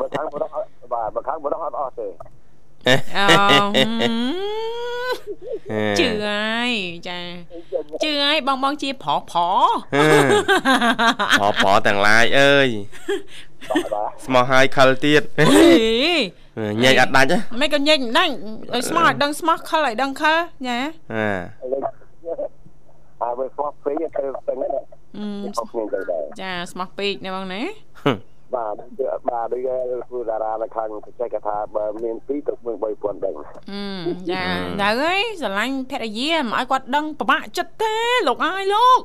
[0.00, 0.48] បើខាងបរោះ
[0.92, 2.08] បាទបើខាងបរោះអត់អស់ទេ
[3.16, 3.90] អូហឹម
[5.70, 6.70] ហេជឿហើយ
[7.08, 7.18] ចា
[8.02, 10.06] ជឿហើយបងបងជាប្រុសប្រុសហេ
[11.40, 12.68] ប្រប្រទាំងឡាយអើយ
[13.68, 18.32] បាទបាទស្មោះហើយខលទៀតអេញែកអត់ដាច់ហ៎មិនក៏ញែកមិនដាច់
[18.74, 20.38] ឲ្យស្មោះឲ្យដឹងស្មោះខលឲ្យដឹងខល
[20.68, 20.78] ចា
[21.14, 21.30] អា
[23.22, 24.52] អើបើស្មោះពេកទៅទៅ
[25.18, 27.62] ហ្នឹងអឺអត់គ្នាទៅដែរចាស្មោះពេកណាបងណា
[28.54, 28.74] បាទ
[29.28, 29.70] បាទដូច
[30.08, 33.34] ធ្វើតារានៅខាងចេះគេថាបើមាន2ទៅ3000ដឹង
[34.06, 34.42] អឺចា
[34.80, 37.94] ទៅអើយស្រឡាញ់ភរិយាមិនឲ្យគាត់ដឹងពិបាកចិត្តទេ
[38.28, 39.02] លោកអើយលោក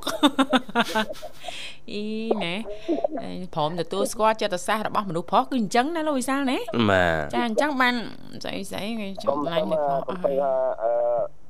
[1.92, 2.04] អី
[2.44, 2.56] ណែ
[3.56, 6.58] ព្រមទទួលស្គាល់ចិត្តសាស្ត្ររបស់មនុស្សប្រុសគឺអញ្ចឹងណាលោកវិសាលណា
[6.92, 7.96] បាទចាអញ្ចឹងបាន
[8.44, 9.78] ស្អីស្អីគេចំឡាញ់អឺ
[10.84, 11.43] អឺ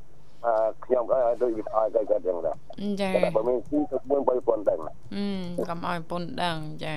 [0.86, 2.56] ខ្ញុំអើដូចវាឲ្យគេគាត់ចឹងដែរ
[3.01, 4.79] ចាបើមាន2ទៅ3000ដឹង
[5.58, 6.95] អឺកុំឲ្យពុនដឹងចា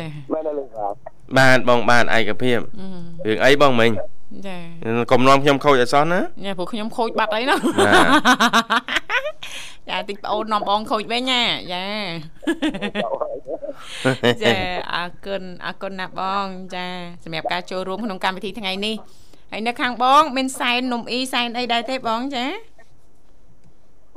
[0.00, 0.68] ចាបានលោក
[1.36, 2.58] បាទបងបានឯកភាព
[3.26, 3.90] រឿងអីបងមិញ
[4.46, 4.58] ចា
[5.10, 7.56] កុំនាំខ្ញុំខូចអសោះណាចាព្រោះខ្ញុំខូចបាត់អីណា
[9.88, 11.84] ចាតិចប្អូននាំបងខូចវិញណាចា
[14.44, 14.54] ចា
[14.94, 16.86] អរគុណអរគុណណាបង ចា
[17.24, 18.96] សម្រាប់ការចូលរួមក្នុងកម្មវិធីថ្ងៃនេះ
[19.52, 22.44] ហើយនៅខាងបង មានសែននំអ៊ីសែនអីដែរទេបងចា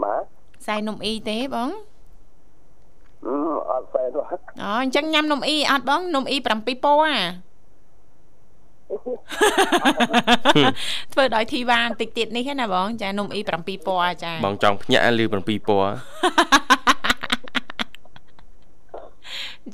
[0.04, 0.24] បាទ
[0.66, 1.70] សែននំអ៊ីទេបង
[3.72, 4.22] អត់សែនទេ
[4.64, 7.18] អូអញ្ចឹងញ៉ាំនំអ៊ីអត់បងនំអ៊ី7ពណ៌អា
[11.14, 15.94] ធ្វើដោយធីវ៉ាបន្តិចទៀតនេះណាបង ចានំអ៊ី7ពណ៌ចាបងចង់ភ្ញាក់ឬ7ពណ៌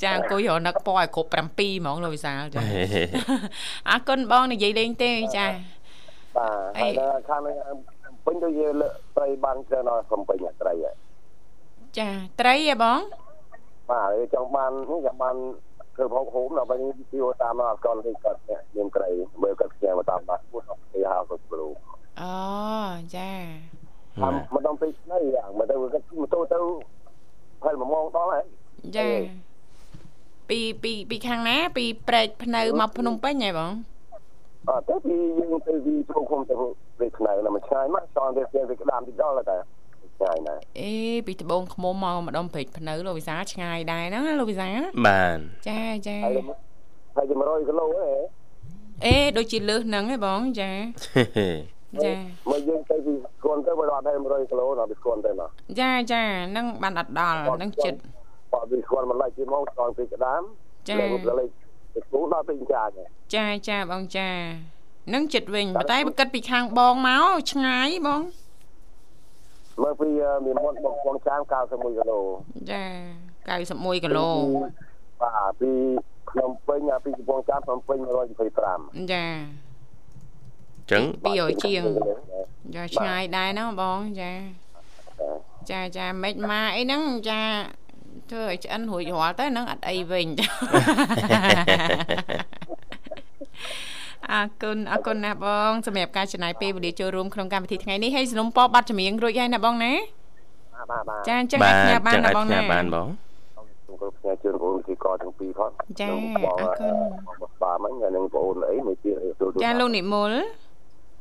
[0.04, 2.62] ចាអង្គុយរនឹកពណ៌ឲ្យគ្រប់7ហ្មងលោកវិសាលចា
[3.90, 5.46] អរគុណបងនិយាយលេងទេចា
[6.38, 6.92] បាទហើយ
[7.30, 7.42] ខាង
[8.26, 8.88] ពេញដូចជាលើ
[9.18, 10.74] ត្រីបានច្រើនដល់ខ្ញុំពេញត្រី
[11.98, 12.10] ចា
[12.42, 13.00] ត្រីហ៎បង
[13.92, 14.72] បាទចង់បាន
[15.06, 15.36] ចង់បាន
[15.96, 18.40] ធ្វើហូបហូបដល់ពេលនេះពីតាមអត់កលនេះគាត់
[18.76, 19.10] មានត្រី
[19.42, 20.62] មើលគាត់ខ្ជិលមកតាមបាត់ពុះ
[20.94, 21.68] គេហៅគាត់គ្រូ
[22.22, 22.34] អូ
[23.16, 23.30] ចា
[24.22, 26.60] តាមមិនដល់ពេកនេះយ៉ាងមកទៅគាត់ម៉ូតូទៅ
[27.64, 28.46] ហើយមួយម៉ោងដល់ហើយ
[28.98, 29.08] ចា
[30.50, 33.72] ពីពីពីខាងណា ពីព្រែកភ្នៅមកភ្នំពេញហ៎បង
[34.70, 36.54] អត់ទៅពីយើងទៅពីព្រំឃុំទៅ
[36.98, 39.58] ព្រែកភ្នៅណាមិនឆ្ងាយមកសនទៅពីក្តាមទីដល់តែ
[40.18, 40.92] ឆ្ងាយណាស់អេ
[41.28, 44.68] ពីត្បូងឃ្មុំមកម្ដុំព្រែកភ្នៅលោកវិសាឆ្ងាយដែរហ្នឹងណាលោកវិសា
[45.08, 45.38] បាទ
[45.70, 48.10] ចាចាហើយ100គីឡូហ៎
[49.06, 50.72] អេដូចជាលើសហ្នឹងហ៎បងចា
[52.04, 52.14] ចា
[52.50, 58.00] មកយើងទៅពីស្គនទៅបើដល់តែ100គីឡូដល់ពីស្គនទៅមកចាចាហ្នឹងបានអត់ដល់ហ្នឹងចិត្ត
[58.52, 60.42] បើពីស្គនមិនឡៃជាមកស្គនពីក្តាម
[60.88, 61.06] ចាលេ
[61.48, 61.50] ខ
[61.94, 62.84] ទៅគូដល់ពេញចា
[63.36, 64.30] ចាចាបងចា
[65.14, 68.22] នឹងចិត្តវិញតែបើគិតពីខាងបងមកឆ្ងាយបង
[69.84, 70.10] មកពី
[70.46, 72.20] មានមុនបងបងចាម91គីឡូ
[72.72, 72.84] ចា
[73.48, 74.30] 91គីឡូ
[75.22, 75.72] បាទពី
[76.32, 77.98] ខ្ញុំពេញពីកំពង់ចាមខ្ញុំពេញ
[78.54, 79.26] 125ចា
[80.92, 81.04] ចឹង
[81.36, 81.84] 200ជាង
[82.76, 84.32] ចាឆ្ងាយដែរណាបងចា
[85.70, 87.40] ចាចាមិនមកអីហ្នឹងចា
[88.32, 90.28] ធ្វើឲ្យឆ្អិនរួចរាល់ទៅហ្នឹងអត់អីវិញ
[94.32, 99.94] អរគុណអរគុណណាស់បងសម្រាប់ការចំណាយពេលវេលាចូលរួមក្នុងកម្មវិធីថ្ងៃនេះហើយสนុំពប័ណ្ណចម្រៀងរួចហើយណាបងណា
[100.92, 106.96] បាទបាទចាអញ្ចឹងអាចផ្ញើបានណាបងណាបានបងខ្ញុំក៏ផ្ញើជូនបងវិធីកទាំងពីរផងចាអរគុណ
[107.64, 109.16] បាទមិញនឹងបងអូនអីមួយទៀត
[109.64, 110.32] ចាលោកនិមល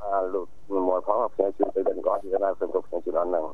[0.03, 3.45] អើលោកនិមលផងផ្ញើជូនទៅដល់គាត់ទីណាខ្ញុំក៏ផ្ញើជូនអត់ហ្នឹង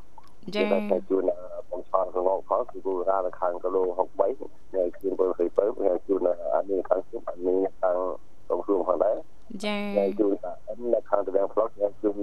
[0.55, 1.23] ចា៎តែជួន
[1.69, 3.81] បងឆានកន្លងផងគឺគូរានៅខាងគីឡូ
[4.29, 6.19] 63នៅខៀវពលស្រីពើហើយជួន
[6.53, 7.95] អានេះខាងខ្ញុំអានេះខាង
[8.45, 9.15] ក្នុងខ្លួនផងដែរ
[9.65, 12.15] ចា៎ហើយជួនអាននៅខាងទៅផ្លូវខ្ញុំជួន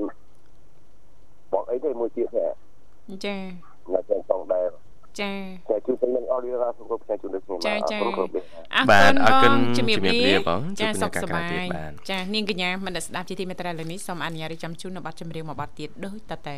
[1.52, 3.42] បងអីទេមួយទៀតចា៎
[3.92, 4.66] នៅខាងចុងដែរ
[5.20, 5.32] ចា
[5.70, 7.98] ចាជួយពេញនឹងអស់លីរ៉ាសង្គមផ្សាយជូនដល់ខ្ញុំចាចា
[8.90, 11.66] បាទអរគុណជំរាបលាបងចាសុខសប្បាយ
[12.10, 16.56] ចានាងកញ្ញាមិនស្ដាប់ជាទីមេត្រីលើនេះសូមអនុញ្ញាតរៀបចំជូននៅប័ណ្ណចម្រៀងមួយប័ណ្ណទៀតដូចតទៅ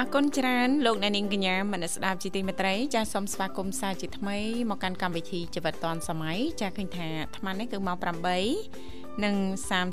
[0.00, 4.36] អរគុណច្រើនលោកអ្នកនាងកញ្ញាមនស្ដាប់ជាទីមេត្រីចាសសូមស្វាគមន៍សាជាថ្មី
[4.70, 9.36] មកកាន់កម្មវិធីជីវិតឌွန်សម័យចាសឃើញថាអាត្មានេះគឺម៉ោង8 និង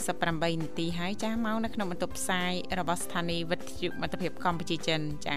[0.02, 5.36] 38នាទីហើយចាស់មកនៅក្នុងបន្ទប់ផ្សាយរបស់ស្ថានីយ៍វិទ្យុមិត្តភាពកម្ពុជាចិនចា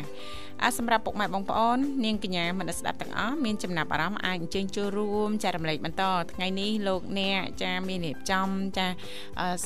[0.62, 8.48] អាសម្រាប់ពុកម៉ែបងប្អូននាងកញ្ញាមនស្ដាប់ទាំងអស់មានចំណាប់អារម្មណ៍អាចអញ្ជើញចូលរួមចែករំលែកបន្តថ្ងៃនេះលោកអ្នកចាមានរៀបចំ
[8.78, 8.86] ចា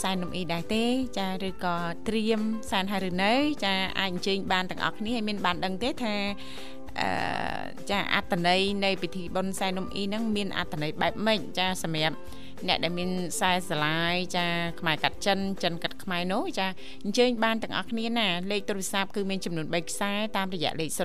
[0.03, 0.85] សែននំអ៊ីដែរទេ
[1.19, 1.77] ចាឬក៏
[2.09, 3.33] ត្រៀមសែនហើយឬនៅ
[3.65, 6.15] ចាអាចអញ្ជើញបានទាំងអស់គ្នាឲ្យមានបានដឹងទេថា
[7.01, 7.09] អឺ
[7.91, 12.17] ចាអត្តន័យនៃពិធីបុណ្យសែននំអ៊ីហ្នឹងមានអត្តន័យបែបម៉េចចាសម្រាប់
[12.69, 14.47] អ្នកដែលមានខ្សែស្រឡាយចា
[14.81, 16.67] ខ្មែរកាត់ចិនចិនកាត់ខ្មែរនោះចា
[17.05, 21.01] អញ្ជើញបានទាំងអស់គ្នាណាលេខទូរស័ព្ទគឺមានចំនួន3ខ្សែតាមរយៈលេខ010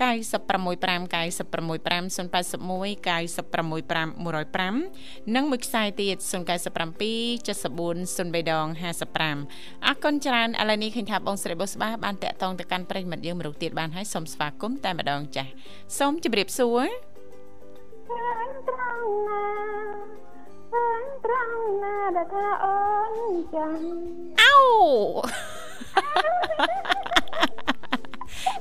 [0.00, 0.80] 965
[1.14, 6.30] 965 081 965 105និងមួយខ្សែទៀត097
[7.46, 8.66] 74 03ដង
[9.26, 15.50] 55អរគុណច្រើនឥឡូវនេះឃើញថាបងស្រីបុស្បាបានតាក់ទងទៅកាន់ប្រិយមិត្តយើងមរុខទៀតបានហើយសូមស្វាគមន៍តែម្ដងចាស់
[15.98, 16.86] សូមជម្រាបសួរ
[18.68, 20.29] ត្រង់ណា
[21.24, 22.76] ត្រង់ណាដែលថាអូ
[23.10, 23.12] ន
[23.54, 23.72] ចាំ
[24.40, 24.54] អោ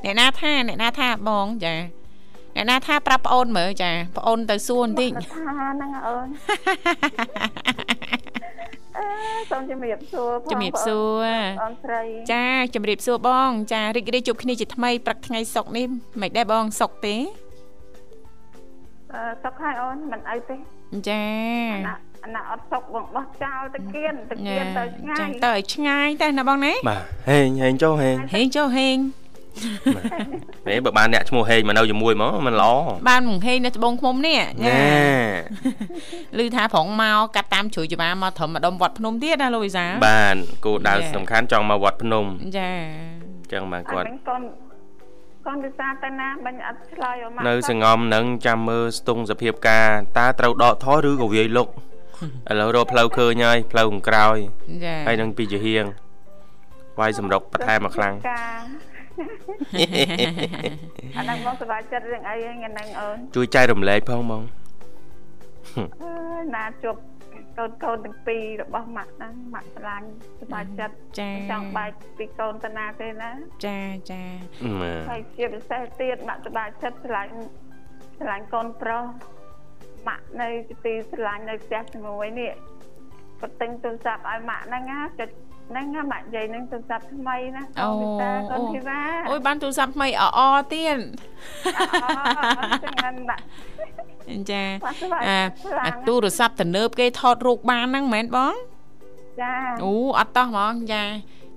[0.03, 1.75] អ្នកណាថាអ្នកណាថាបងចា
[2.55, 6.27] អ្នកណាថាប្រាប់ប្អូនមើលចាប្អូនទៅសួរបន្តិចថាហ្នឹងអូន
[8.97, 9.05] អឺ
[9.51, 11.27] សូមជំរាបសួរផងជំរាបសួរ
[11.63, 12.45] អូនស្រីចា
[12.75, 15.85] ជំរាបសួរបង ចារីករាយជួបគ្នាជាថ្មីព្រឹកថ្ងៃសុក្រនេះ
[16.21, 17.15] មិនដែរបងសុក្រទេ
[19.13, 20.78] អឺសុកហើយអូនមិនអីទេ
[21.09, 21.23] ចា
[21.75, 21.93] អាណា
[22.25, 28.97] អាណាអត់សុកបងបោះចោលទៅគៀនទៅគៀនទៅឆ្ងាចាយទៅឲ្យឆ្ងាយតែណាបងណាបាទហេងហេងចូលហេងហេងចូលហេង
[30.67, 32.73] ហេបើបានអ្នកឈ្មោះហេងមកនៅជាមួយមកมันល្អ
[33.09, 34.77] បានមង្ហេងនៅត្បូងឃុំនេះណែ
[36.39, 42.25] ឮថាប្រងមកកាត់តាមជ្រួយច្បារមកត្រឹមម្ដុំវត្តភ្នំទៀតណាលោកវិសាលបានគោលដៅចា៎សំខាន់ចង់មកវត្តភ្នំ
[42.57, 42.71] ចា
[43.41, 44.41] អញ្ចឹងបានអាគាត់ហ្នឹងកូន
[45.47, 51.67] កូនវិសាទៅណាបាញ់អត់ឆ្លើយអមកនៅសងំនឹងចាំមើលស្ទង់សភាពការតើត្រូវដកថយឬក៏វាយលុក
[52.51, 54.37] ឥឡូវរកផ្លូវឃើញហើយផ្លូវខាងក្រោយ
[54.85, 55.85] ចាហើយនឹងពីជាហៀង
[56.99, 58.61] វាយសម្រុកបន្ថែមមកខ្លាំងការ
[61.17, 64.43] អាហ្នឹងបងសប្បាយចិត្តរឿងអីហ្នឹងអាហ្នឹងអូនជួយចែករំលែកផងបង
[66.01, 66.11] អឺ
[66.55, 66.95] ណាជួប
[67.59, 70.07] កូនកូនទាំងពីររបស់ម៉ាក់ហ្នឹងម៉ាក់ឆ្លាញ់
[70.39, 73.31] សប្បាយចិត្តចាចង់បែកពីកូនតាណាទេណា
[73.65, 73.79] ចា
[74.11, 74.23] ចា
[74.81, 77.33] មើលហើយជាពិសេសទៀតម៉ាក់សប្បាយចិត្តឆ្លាញ់
[78.19, 79.03] ឆ្លាញ់កូនប្រុស
[80.07, 80.49] ម៉ាក់នៅ
[80.85, 82.53] ទីឆ្លាញ់នៅផ្ទះជាមួយនេះ
[83.39, 85.29] គាត់ទិញទូរស័ព្ទឲ្យម៉ាក់ហ្នឹងណាចុច
[85.69, 90.39] ហ្នឹងណាម៉ាក់និយាយហ្នឹងទូរស័ព្ទថ្មីណាកូនវិសាកូនធីវ៉ាអូយបានទូរស័ព្ទថ្មីអអ
[90.73, 90.99] ទៀត
[91.77, 93.43] អូចឹងហ្នឹងម៉ាក់
[94.51, 98.53] ចាម៉ាក់សប្បាយអាខ្លាំងអាទូរស័ព្ទទំនើបគេថតរូបបានហ្នឹងមែនបង
[99.41, 99.53] ចា
[99.83, 101.03] អូអត់តោះហ្មងចា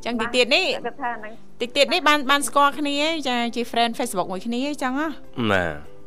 [0.05, 5.07] ចឹងតិចទៀតនេះគាត់ថាហ្នឹងតិចទៀតនេះបានបានស្គាល់គ្នាហើយចាជា friend Facebook មួយគ្នាអញ្ចឹងហ៎
[5.53, 5.65] ណា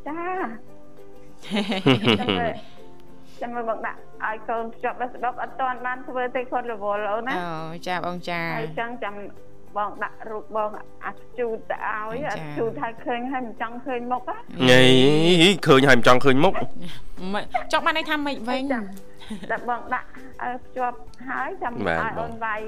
[0.07, 0.17] ចា
[3.45, 7.36] ចាំមើលចាំមើលបងដាក់ឲ្យកូនភ្ជាប់បេះស្ដុកអត់តាន់បានធ្វើទេគាត់រវល់អូនណា
[7.71, 9.13] អូចាបងចាហើយចឹងចាំ
[9.77, 10.69] បងដាក់រូបបង
[11.05, 14.38] អាជូតទៅឲ្យចាអាជូតឲ្យឃើញហើយមិនចង់ឃើញមុខណា
[14.69, 14.81] ញ៉ៃ
[15.67, 16.53] ឃើញហើយមិនចង់ឃើញមុខ
[17.34, 18.84] មិនចង់បានន័យថាម៉េចវិញចាំ
[19.51, 20.08] ដាក់បងដាក់
[20.43, 20.97] ឲ្យភ្ជាប់
[21.29, 22.62] ហើយចាំបាទឲ្យបងអូនវាយ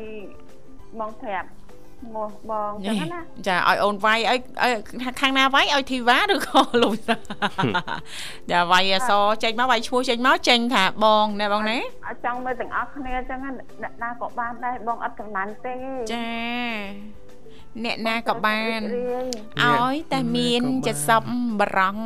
[0.99, 1.49] មកប្រាប់
[2.01, 7.15] ឈ្មោះបងចឹងណាចាឲ្យអូនវាយឲ្យឲ្យខាងណាវាយឲ្យធីវ៉ាឬក៏លោកវិសា
[8.51, 9.11] ចាវាយអស
[9.43, 13.49] ចេញមកវាយឈ្មោះចេញមកចេញថាបងណែបងណាឲ្យចង់មើលទាំងអស់គ្នាចឹងណា
[13.83, 15.73] អ្នកណាក៏បានដែរបងអត់កំណាន់ទេ
[16.13, 16.27] ចា
[17.85, 21.23] អ្នកណាក៏បានរីករាយឲ្យតែមានចិត្តសព
[21.59, 21.97] បរង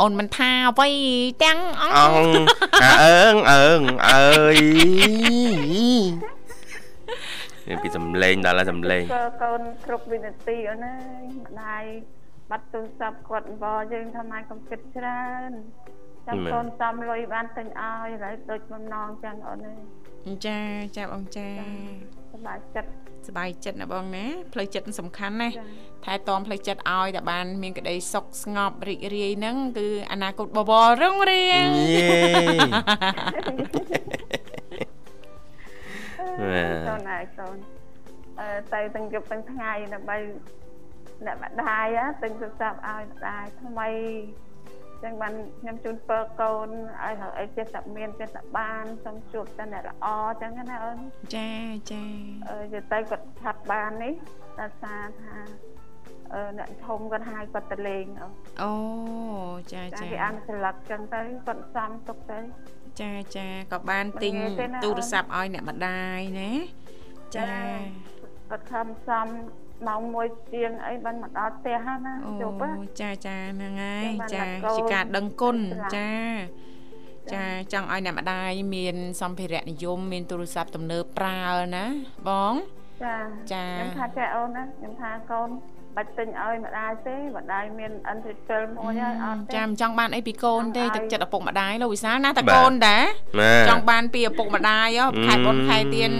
[0.00, 0.90] អូនមិនថាអ្វី
[1.44, 2.30] ទាំងអអងង
[2.82, 4.58] អាអើងអើងអើយ
[7.67, 11.83] នេះពីសំលេងដល់ហើយសំលេង ក៏កូនគ្រប់វិនាទីអូនអើយម្ដាយ
[12.49, 15.51] បាត់ទូរស័ព្ទគាត់អង្វរយើងថាម៉ែកុំគិតច្រើន
[16.27, 19.79] ចាំ មែន កូនសំលុយបានទិញឲ្យឥឡូវដូចបំណងចឹងអូនអើយ
[20.45, 20.59] ចា
[20.97, 21.47] ចាបងចា
[22.31, 22.89] សប្បាយចិត្ត
[23.27, 25.63] សบายចិត្តណាបងណាផ្លូវចិត្តសំខាន់ណាស់ ចា
[26.05, 32.09] ថែទាំផ្លូវចិត្តឲ្យតែបាន មានក្តីសុខស្ងប់រីករាយហ្នឹងគឺអនាគតបវររុងរៀង យេ
[36.88, 37.56] កូនហើយកូន
[38.40, 40.16] អឺទៅទាំងយប់ទាំងថ្ងៃដើម្បី
[41.26, 43.88] អ្នកម្ដាយណាទិញទូរស័ព្ទឲ្យម្ដាយថ្មី
[45.02, 46.68] ចឹងបានខ្ញុំជូនពរកូន
[47.04, 50.06] ឲ្យហៅអីចេះតែមានចេះតែបានសូមជួបតែអ្នកល្អ
[50.42, 50.98] ចឹងណាអូន
[51.36, 51.52] ចា
[51.92, 52.04] ចា
[52.48, 54.14] អឺទៅទៅគាត់ឆាត់បាននេះ
[54.60, 55.36] ដោយសារថា
[56.34, 58.28] អឺអ្នកធំគាត់ហៅគាត់ទៅលេងអូ
[58.62, 58.72] អូ
[59.72, 62.38] ចាចាចាគេអានស្លឹកចឹងទៅគាត់សំទុកទៅ
[63.00, 66.50] ចាចាក៏បានទិញមិនងាយទេណាទូរស័ព្ទឲ្យអ្នកម្ដាយណា
[67.36, 67.50] ចា
[68.50, 69.26] គាត់ខំសំ
[69.86, 76.10] ម៉ោង1ជាងអីបានមកដល់ផ្ទះហើយណាអូជប់ណាចាចាហ្នឹងហើយចឹចាងបានដាក់កូនជាការដឹងគុណស្លាប់ចា
[77.34, 81.42] ចាចង់ឲ្យអ្នកម្ដាយមានសម្ភារៈនិយមមានទូរស័ព្ទទំនើបប្រើ
[81.76, 81.84] ណា
[82.28, 82.54] បង
[83.04, 83.16] ចា
[83.52, 85.48] ចាខ្ញុំថាចេះអូនណាខ្ញុំថាកូន
[85.98, 93.04] បាច់ទិញឲ្យម្ដាយទេម្ដាយមានអិនទ្រីពិលមួយហើយអត់ទេចាមិនចង់បានអីពីកូនទេចង់ឲ្យទឹកចិត្តឪពុកម្ដាយលោកវិសាលណាតែបាទកូនដែរ
[93.40, 96.12] ម៉ែចង់បានពីឪពុកម្ដាយហ៎ខែបុណ្យខែទៀន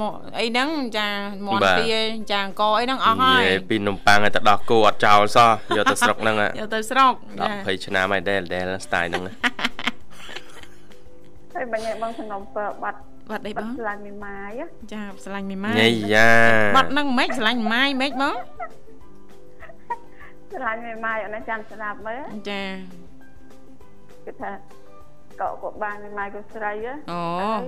[0.00, 1.08] មកអីហ្នឹងចា
[1.46, 1.90] មន់បាទទា
[2.32, 9.22] ចាអង្គអីហ្នឹងអស់ហើយយេពីនំប៉័ងឲ្យទៅដោះគោអត់ចោលសោះយកទៅស្រុកហ្នឹងយកទៅស្រុកដល់ចា20ឆ្នាំហើយដែលដែលស្ទាយហ្នឹង
[11.54, 12.98] ហើយបាញ់ឲ្យបងសំណុំពើបាត់
[13.30, 16.30] បាត់អីបបាត់ងស្លាញ់មីម៉ាយណាចាស្រឡាញ់មីម៉ាយញ៉ៃយ៉ា
[16.76, 18.34] បាត់ហ្នឹងមិនស្រឡាញ់ម៉ាយមិនបង
[20.54, 22.62] ស្លាញ់មីម៉ាយអូនណាចាំស្ដាប់មើលចា
[24.24, 24.50] គឺថា
[25.40, 27.64] កក់ក៏បានមីម៉ាយក៏ស្រីហ៎អូហើយ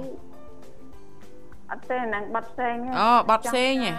[1.71, 3.99] អត់ទេហ្នឹងបាត់ផ្សេងទេអូបាត់ផ្សេងហ៎ចា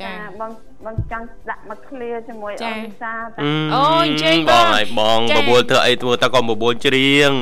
[0.00, 0.50] ចាបង
[0.84, 3.30] បងចង់ដាក់មកឃ្លាជាមួយចាអូនវិសាតា
[3.74, 7.32] អូអញ្ជើញបបងងហើយបងចាបបួលធ្វើអីធ្វើតែក៏បបួលច្រៀង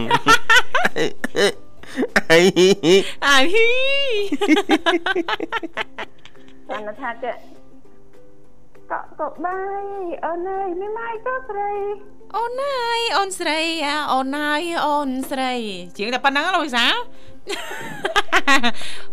[2.30, 2.40] អី
[3.26, 3.68] អាហ៊ី
[6.68, 7.34] គាត់ថាចេះ
[8.90, 9.84] កក់ក៏បាយ
[10.24, 11.72] អូនអើយមីម៉ាយក៏ស្រី
[12.36, 15.52] អូនហើយអូនស្រីអាអូនហើយអូនស្រី
[15.96, 16.94] ជាងតែប៉ុណ្្នឹងលោកវិសាល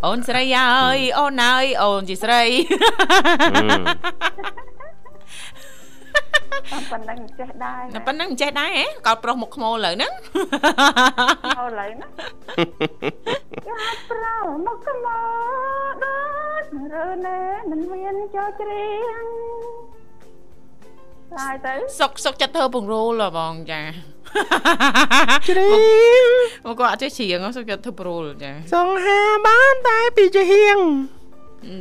[0.06, 2.44] អូនស្រីហើយអូនហើយអូនជាស្រី
[3.56, 4.77] តាម
[6.92, 10.12] ប៉ុណ្ណឹងចេះដែរតែប៉ុណ្្នឹងមិនចេះដែរហ៎កោតប្រុសមុខខ្មោលលើហ្នឹង
[11.60, 12.08] អូឡៃណា
[13.68, 13.80] យ៉ា
[14.12, 14.36] ប្រោ
[14.68, 15.20] មកកលោ
[16.04, 16.18] ដូ
[16.64, 17.40] ចរើណែ
[17.70, 18.88] មិនមានចូលច្រៀ
[19.22, 19.24] ង
[21.36, 23.82] ហើយទៅសុកសុកចិត្តធ្វើពង្រូលហ៎បងចា
[25.48, 25.70] ជ្រៀ
[26.22, 26.26] ង
[26.66, 30.80] មកគាត់អត់ចេះច្រៀងហ៎សុកចិត្តធ្វើពង្រូលចាសង្ហាបានតែពីជាហៀង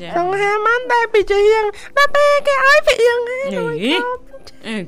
[0.02, 1.64] ចាសង្ហាបានតែពីជាហៀង
[1.96, 4.35] ដល់ពេលគេឲ្យពីហៀងហើយនេះអឺ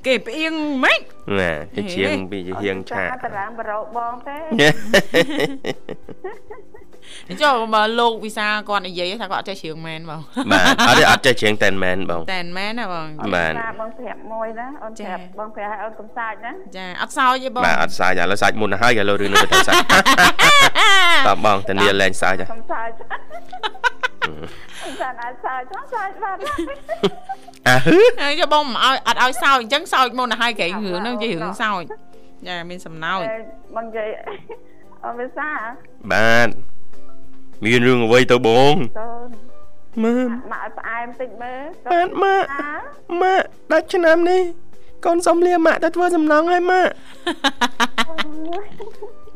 [0.06, 0.54] គេផ្អៀង
[0.84, 1.00] ម៉េច
[1.38, 4.36] ណាគេជាងពីជាហៀងឆាកតារាមបរោបងទេ
[7.42, 10.20] ចុះបើលោកវិសាគាត់និយាយថាគាត់អត់ចេះច្រៀងមែនបង
[10.52, 19.84] បាទអត់ទេអត់ចេះជាងតែនមែនបងតែមិនមែនណាបងបាទចាបងប្រាប់មួយណាអូនចាប្រាប់បងប្រាប់ឲ្យអូនកំសាចណាចាអត់សោចទេបងបាទអត់សាច់ឥឡូវសាច់មុនទៅហើយឥឡូវរឿងនេះទៅសាច់
[21.28, 22.88] តបបងតានីលែងសាច់ហើយកំសាច
[24.89, 26.36] កំសាចអាចសាចកំសាចបាន
[27.68, 31.82] អាហឺហើយចុះបងមិនឲ្យអត់ឲ្យសោចអញ្ចឹងសោចមុនទៅហើយក្រែងរឿងហ្នឹងជារឿងសោច
[32.49, 33.20] ចាមានសំណោច
[33.76, 34.09] បងនិយាយ
[35.05, 35.51] អូនវិសា
[36.12, 36.49] បាទ
[37.64, 39.28] មានរឿងអ្វីទៅបងកូន
[40.05, 40.16] ម៉ា
[40.53, 41.62] មកឲ្យផ្អែមតិចមើល
[41.93, 42.72] បាទម៉ាក់ណា
[43.22, 44.43] ម៉ាក់ដាច់ឆ្នាំនេះ
[45.07, 46.93] កូនសុំលាម៉ាក់ទៅធ្វើសំណងឲ្យម៉ាក់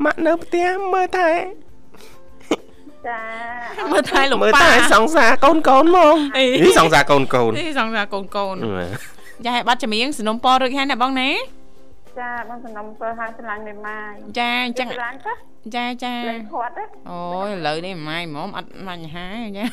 [0.03, 1.29] ម៉ាក់នៅផ្ទះមើលថែ
[3.07, 3.21] ចា
[3.91, 8.55] មើលថែលោកមើលប៉ាថែសង្សារកូនកូនមកអីនេះសង្សារកូនកូននេះសង្សារកូនកូន
[9.45, 11.29] ចាឲ្យបាត់ចម្រៀងสนុំពររួចហើយណាបងណា
[12.19, 15.33] ចាបងសំណុំពើហើយឆ្លាញ់មេម៉ាយចាអញ្ចឹងឆ្លាញ់ទៅ
[15.75, 19.27] ចាចាលេងខាត់ទេអូយឥឡូវនេះម៉ាយហ្មងអត់បញ្ហា
[19.57, 19.65] ចា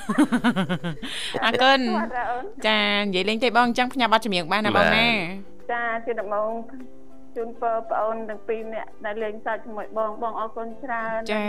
[1.44, 5.08] អរគុណខាត់អូនចានិយាយលេងទេបងអញ្ចឹងផ្ញើបាត់ចម្រៀងបានណាបងណា
[5.72, 6.48] ចាជាដំបង
[7.36, 11.44] ជូនពើប្អូនទាំងពីរនាក់ដែលលេងសើចជាមួយបងបងអរគុណច្រើនចា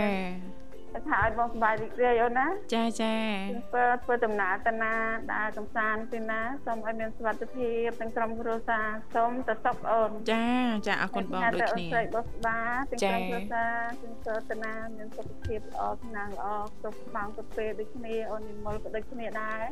[1.08, 3.14] ថាឲ្យបងសប្បាយរីករាយអូនណាចាចា
[3.50, 4.94] ជូនពើធ្វើដំណើរទៅណា
[5.32, 10.48] ដើរកំសាន្តទៅណាសូមឲ្យមានសុវត្ថិភាពទាំងក្រុមគ្រួសារសូមទៅសុខអូនចា
[10.88, 12.58] ចាអរគុណបងដូចគ្នាស្រីបងស្បា
[12.90, 16.46] ទាំងចា៎ក្រុមគ្រួសារទាំងសតនាមានសុខភាពល្អស្នាល្អ
[16.80, 19.62] គ្រប់ម៉ោងគ្រប់ពេលដូចគ្នាអូននិមលក៏ដូចគ្នាដែរ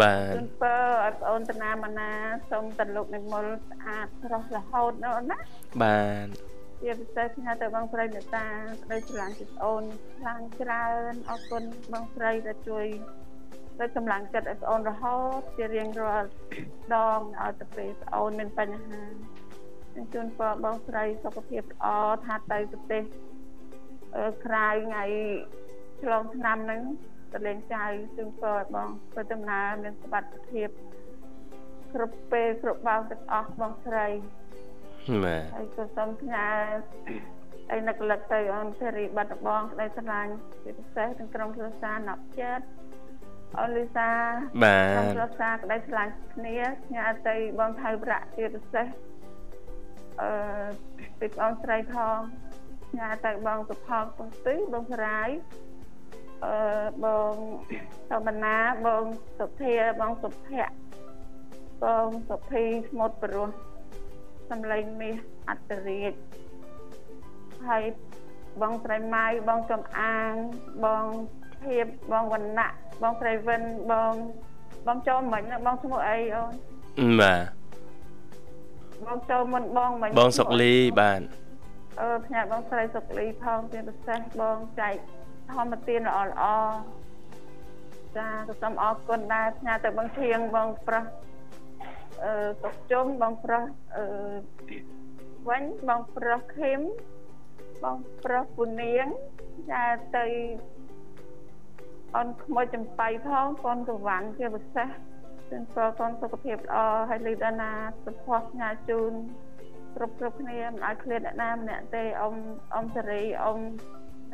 [0.00, 2.10] បាទជូនពើឲ្យប្អូនតាណាម៉ាណា
[2.50, 5.38] សូមតលោកនិមលស្អាតស្រស់រហូតណាអូនណា
[5.82, 6.51] បាទ
[6.82, 8.46] ជាពិសេសខ្ញុំទៅបងស្រីមេត្តា
[8.84, 9.82] ក្តីស្រឡាញ់ពីប្អូន
[10.18, 11.62] ខ្លាំងច្រើនអរគុណ
[11.92, 12.86] បងស្រីដែលជួយ
[13.78, 16.28] ទៅកម្លាំងចិត្តឲ្យប្អូនរហូតជារៀងរាល់
[16.94, 19.02] ដងឲ្យទៅពេលប្អូនមានបញ្ហា
[19.90, 21.86] ខ្ញុំជូនពរបងស្រីសុខភាពល្អ
[22.24, 23.02] ថាទៅប្រទេស
[24.16, 25.04] អឺក្រៅថ្ងៃ
[26.02, 26.82] ឆ្លងឆ្នាំហ្នឹង
[27.32, 27.84] ទៅលេងចៅ
[28.16, 30.68] ជូនពរឲ្យបងធ្វើដំណើរមានសុខភាព
[31.92, 34.06] គ្រប់ពេលគ្រប់បោទាំងអស់បងស្រី
[35.24, 36.46] បាទហើយក៏សូមផ្ញើ
[37.72, 40.32] អីនឹកលឹកទៅអូនសេរីបាត់ដំបងក្តីស្រឡាញ់
[40.62, 42.64] ជាពិសេសទាំងក្រុមគ្រួសារណប់ចិត្ត
[43.58, 44.10] អូនលីសា
[44.64, 48.86] បាក្រុមទគ្រួសារក្តីស្រឡាញ់គ្នាផ្ញើទៅបងថៅប្រាក់ជាពិសេស
[50.20, 50.30] អឺ
[51.20, 52.18] ពីបងស្រីផង
[52.90, 55.30] ផ្ញើទៅបងសុផងទាំងពីរបងសរាយ
[56.44, 56.54] អឺ
[57.04, 57.34] បង
[58.10, 59.04] សមណាបង
[59.38, 60.82] សុធាបងសុភ័ក្រ
[61.84, 63.48] បងសុភីស្មុតព្រោះ
[64.52, 65.16] សំឡេងមាស
[65.48, 66.12] អត្តរាជ
[67.68, 67.82] ហើយ
[68.60, 70.32] បងស្រីម៉ៅបងកំអាង
[70.84, 71.04] បង
[71.64, 72.72] ធៀបបងវណ្ណៈ
[73.02, 74.12] បងស្រីវិនបង
[74.86, 76.52] បងចូលមិញណាបងឈ្មោះអីអូន
[77.20, 77.44] បាទ
[79.06, 81.20] បងចូលមុនបងមិញបងសុកលីបាទ
[82.00, 84.94] អឺផ្ញើបងស្រីសុកលីផងជាពិសេសបងចែក
[85.52, 86.44] ធម្មទានល្អល្អ
[88.16, 91.31] ចាក៏សូមអរគុណដែរផ្ញើទៅបងធៀងបងប្រុសអឺ
[92.62, 93.64] សុកជុំបងប្រុស
[93.96, 94.04] អឺ
[95.48, 96.80] វិញបងប្រុសខឹម
[97.84, 99.06] បងប្រុសពូនាង
[99.70, 99.84] ចា
[100.16, 100.26] ទៅ
[102.16, 104.88] អូនក្មួយចំបៃផងកូនកវ៉ាន់ជាពិសេស
[105.50, 106.76] ជូនពរកូនសុខភាពល្អ
[107.08, 107.70] ហើយលីដាណា
[108.04, 109.12] សុភ័ក្រផ្ញើជូន
[109.94, 112.34] គ្រប់គ្រប់គ្នាមិនឲ្យឃ្លាតអ្នកណាម្នាក់ទេអ៊ំ
[112.74, 113.58] អ៊ំសេរីអ៊ំ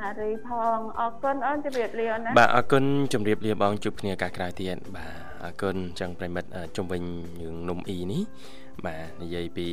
[0.01, 5.13] នារីផងអរគុណអូនជម្រាបលាអូនណាបាទអរគុណជម្រាបលាបងជួបគ្នាឱកាសក្រោយទៀតបាទ
[5.45, 7.03] អរគុណចឹងប្រិមិត្តអឺជុំវិញ
[7.41, 8.23] រឿងនំអ៊ីនេះ
[8.87, 9.69] បាទនិយាយពី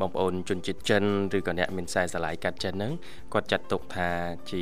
[0.00, 1.04] បងប្អូនជនជាតិចិន
[1.36, 2.92] ឬក៏អ្នកមានខ្សែស្រឡាយកាត់ចិនហ្នឹង
[3.32, 4.08] គាត់ចាត់ទុកថា
[4.50, 4.60] ជា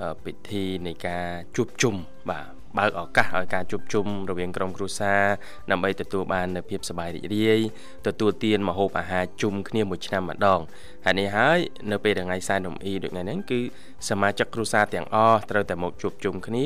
[0.00, 1.94] អឺពិធីនៃការជួបជុំ
[2.30, 5.22] បាទ បើកឱកាសឲ្យការជួបជុំរវាងក្រុមគ្រួសារ
[5.70, 7.60] ដើម្បីទទួលបាននូវភាពសប្បាយរីករាយ
[8.06, 10.60] ទទួលទានម្ហូបអាហារជុំគ្នាមួយឆ្នាំម្ដង
[11.04, 11.58] ហើយនេះហើយ
[11.90, 13.60] នៅពេលថ្ងៃសែននំអ៊ីដូចថ្ងៃហ្នឹងគឺ
[14.08, 16.64] សមាជិកគ្រួសារទាំងអស់ត្រូវតែមកជួបជុំគ្នា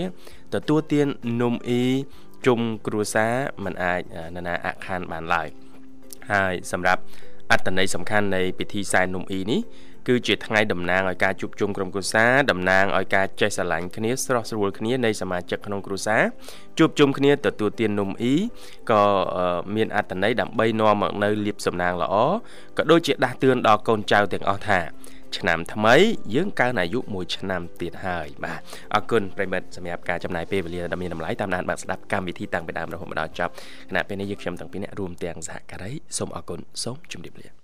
[0.55, 1.07] ទទួលទាន
[1.43, 1.85] នំអ៊ី
[2.47, 3.35] ជុំគ្រួសារ
[3.65, 4.01] มันអាច
[4.35, 5.49] នរណាអខានបានឡើយ
[6.33, 7.03] ហើយសម្រាប់
[7.51, 9.61] អត្តន័យសំខាន់នៃពិធីសែននំអ៊ីនេះ
[10.09, 16.23] គឺជាថ្ងៃតំណាងឲ្យការជួបជុំក្រុមគ្រួសារតំណាងឲ្យការចេះស្រឡាញ់គ្នាស្រស់ស្រួលគ្នានៃសមាជិកក្នុងគ្រួសារ
[16.79, 18.37] ជួបជុំគ្នាទទួលទាននំអ៊ី
[18.91, 19.03] ក៏
[19.75, 22.15] មានអត្តន័យដើម្បីនាំមកនៅលៀបសំណាងល្អ
[22.77, 24.81] ក៏ដូចជាដាស់តឿនដល់កូនចៅទាំងអស់ថា
[25.39, 25.95] ឆ្នាំថ្មី
[26.35, 28.61] យើងកើនអាយុ1ឆ្នាំទៀតហើយបាទ
[28.95, 33.53] អរគុណប្រិមិត្តសម្រាប់ការចំណាយពេលវេលាដ៏មានតម្លៃតាមដានបាទស្ដាប់កម្មវិធីតាំងពីដើមរហូតមកដល់ចប់
[33.91, 37.57] គណៈពេលនេះយើងខ្ញុំទាំងពីរនាក់រួមទាំងសហការីសូមអរគុណសូមជម្រាបលា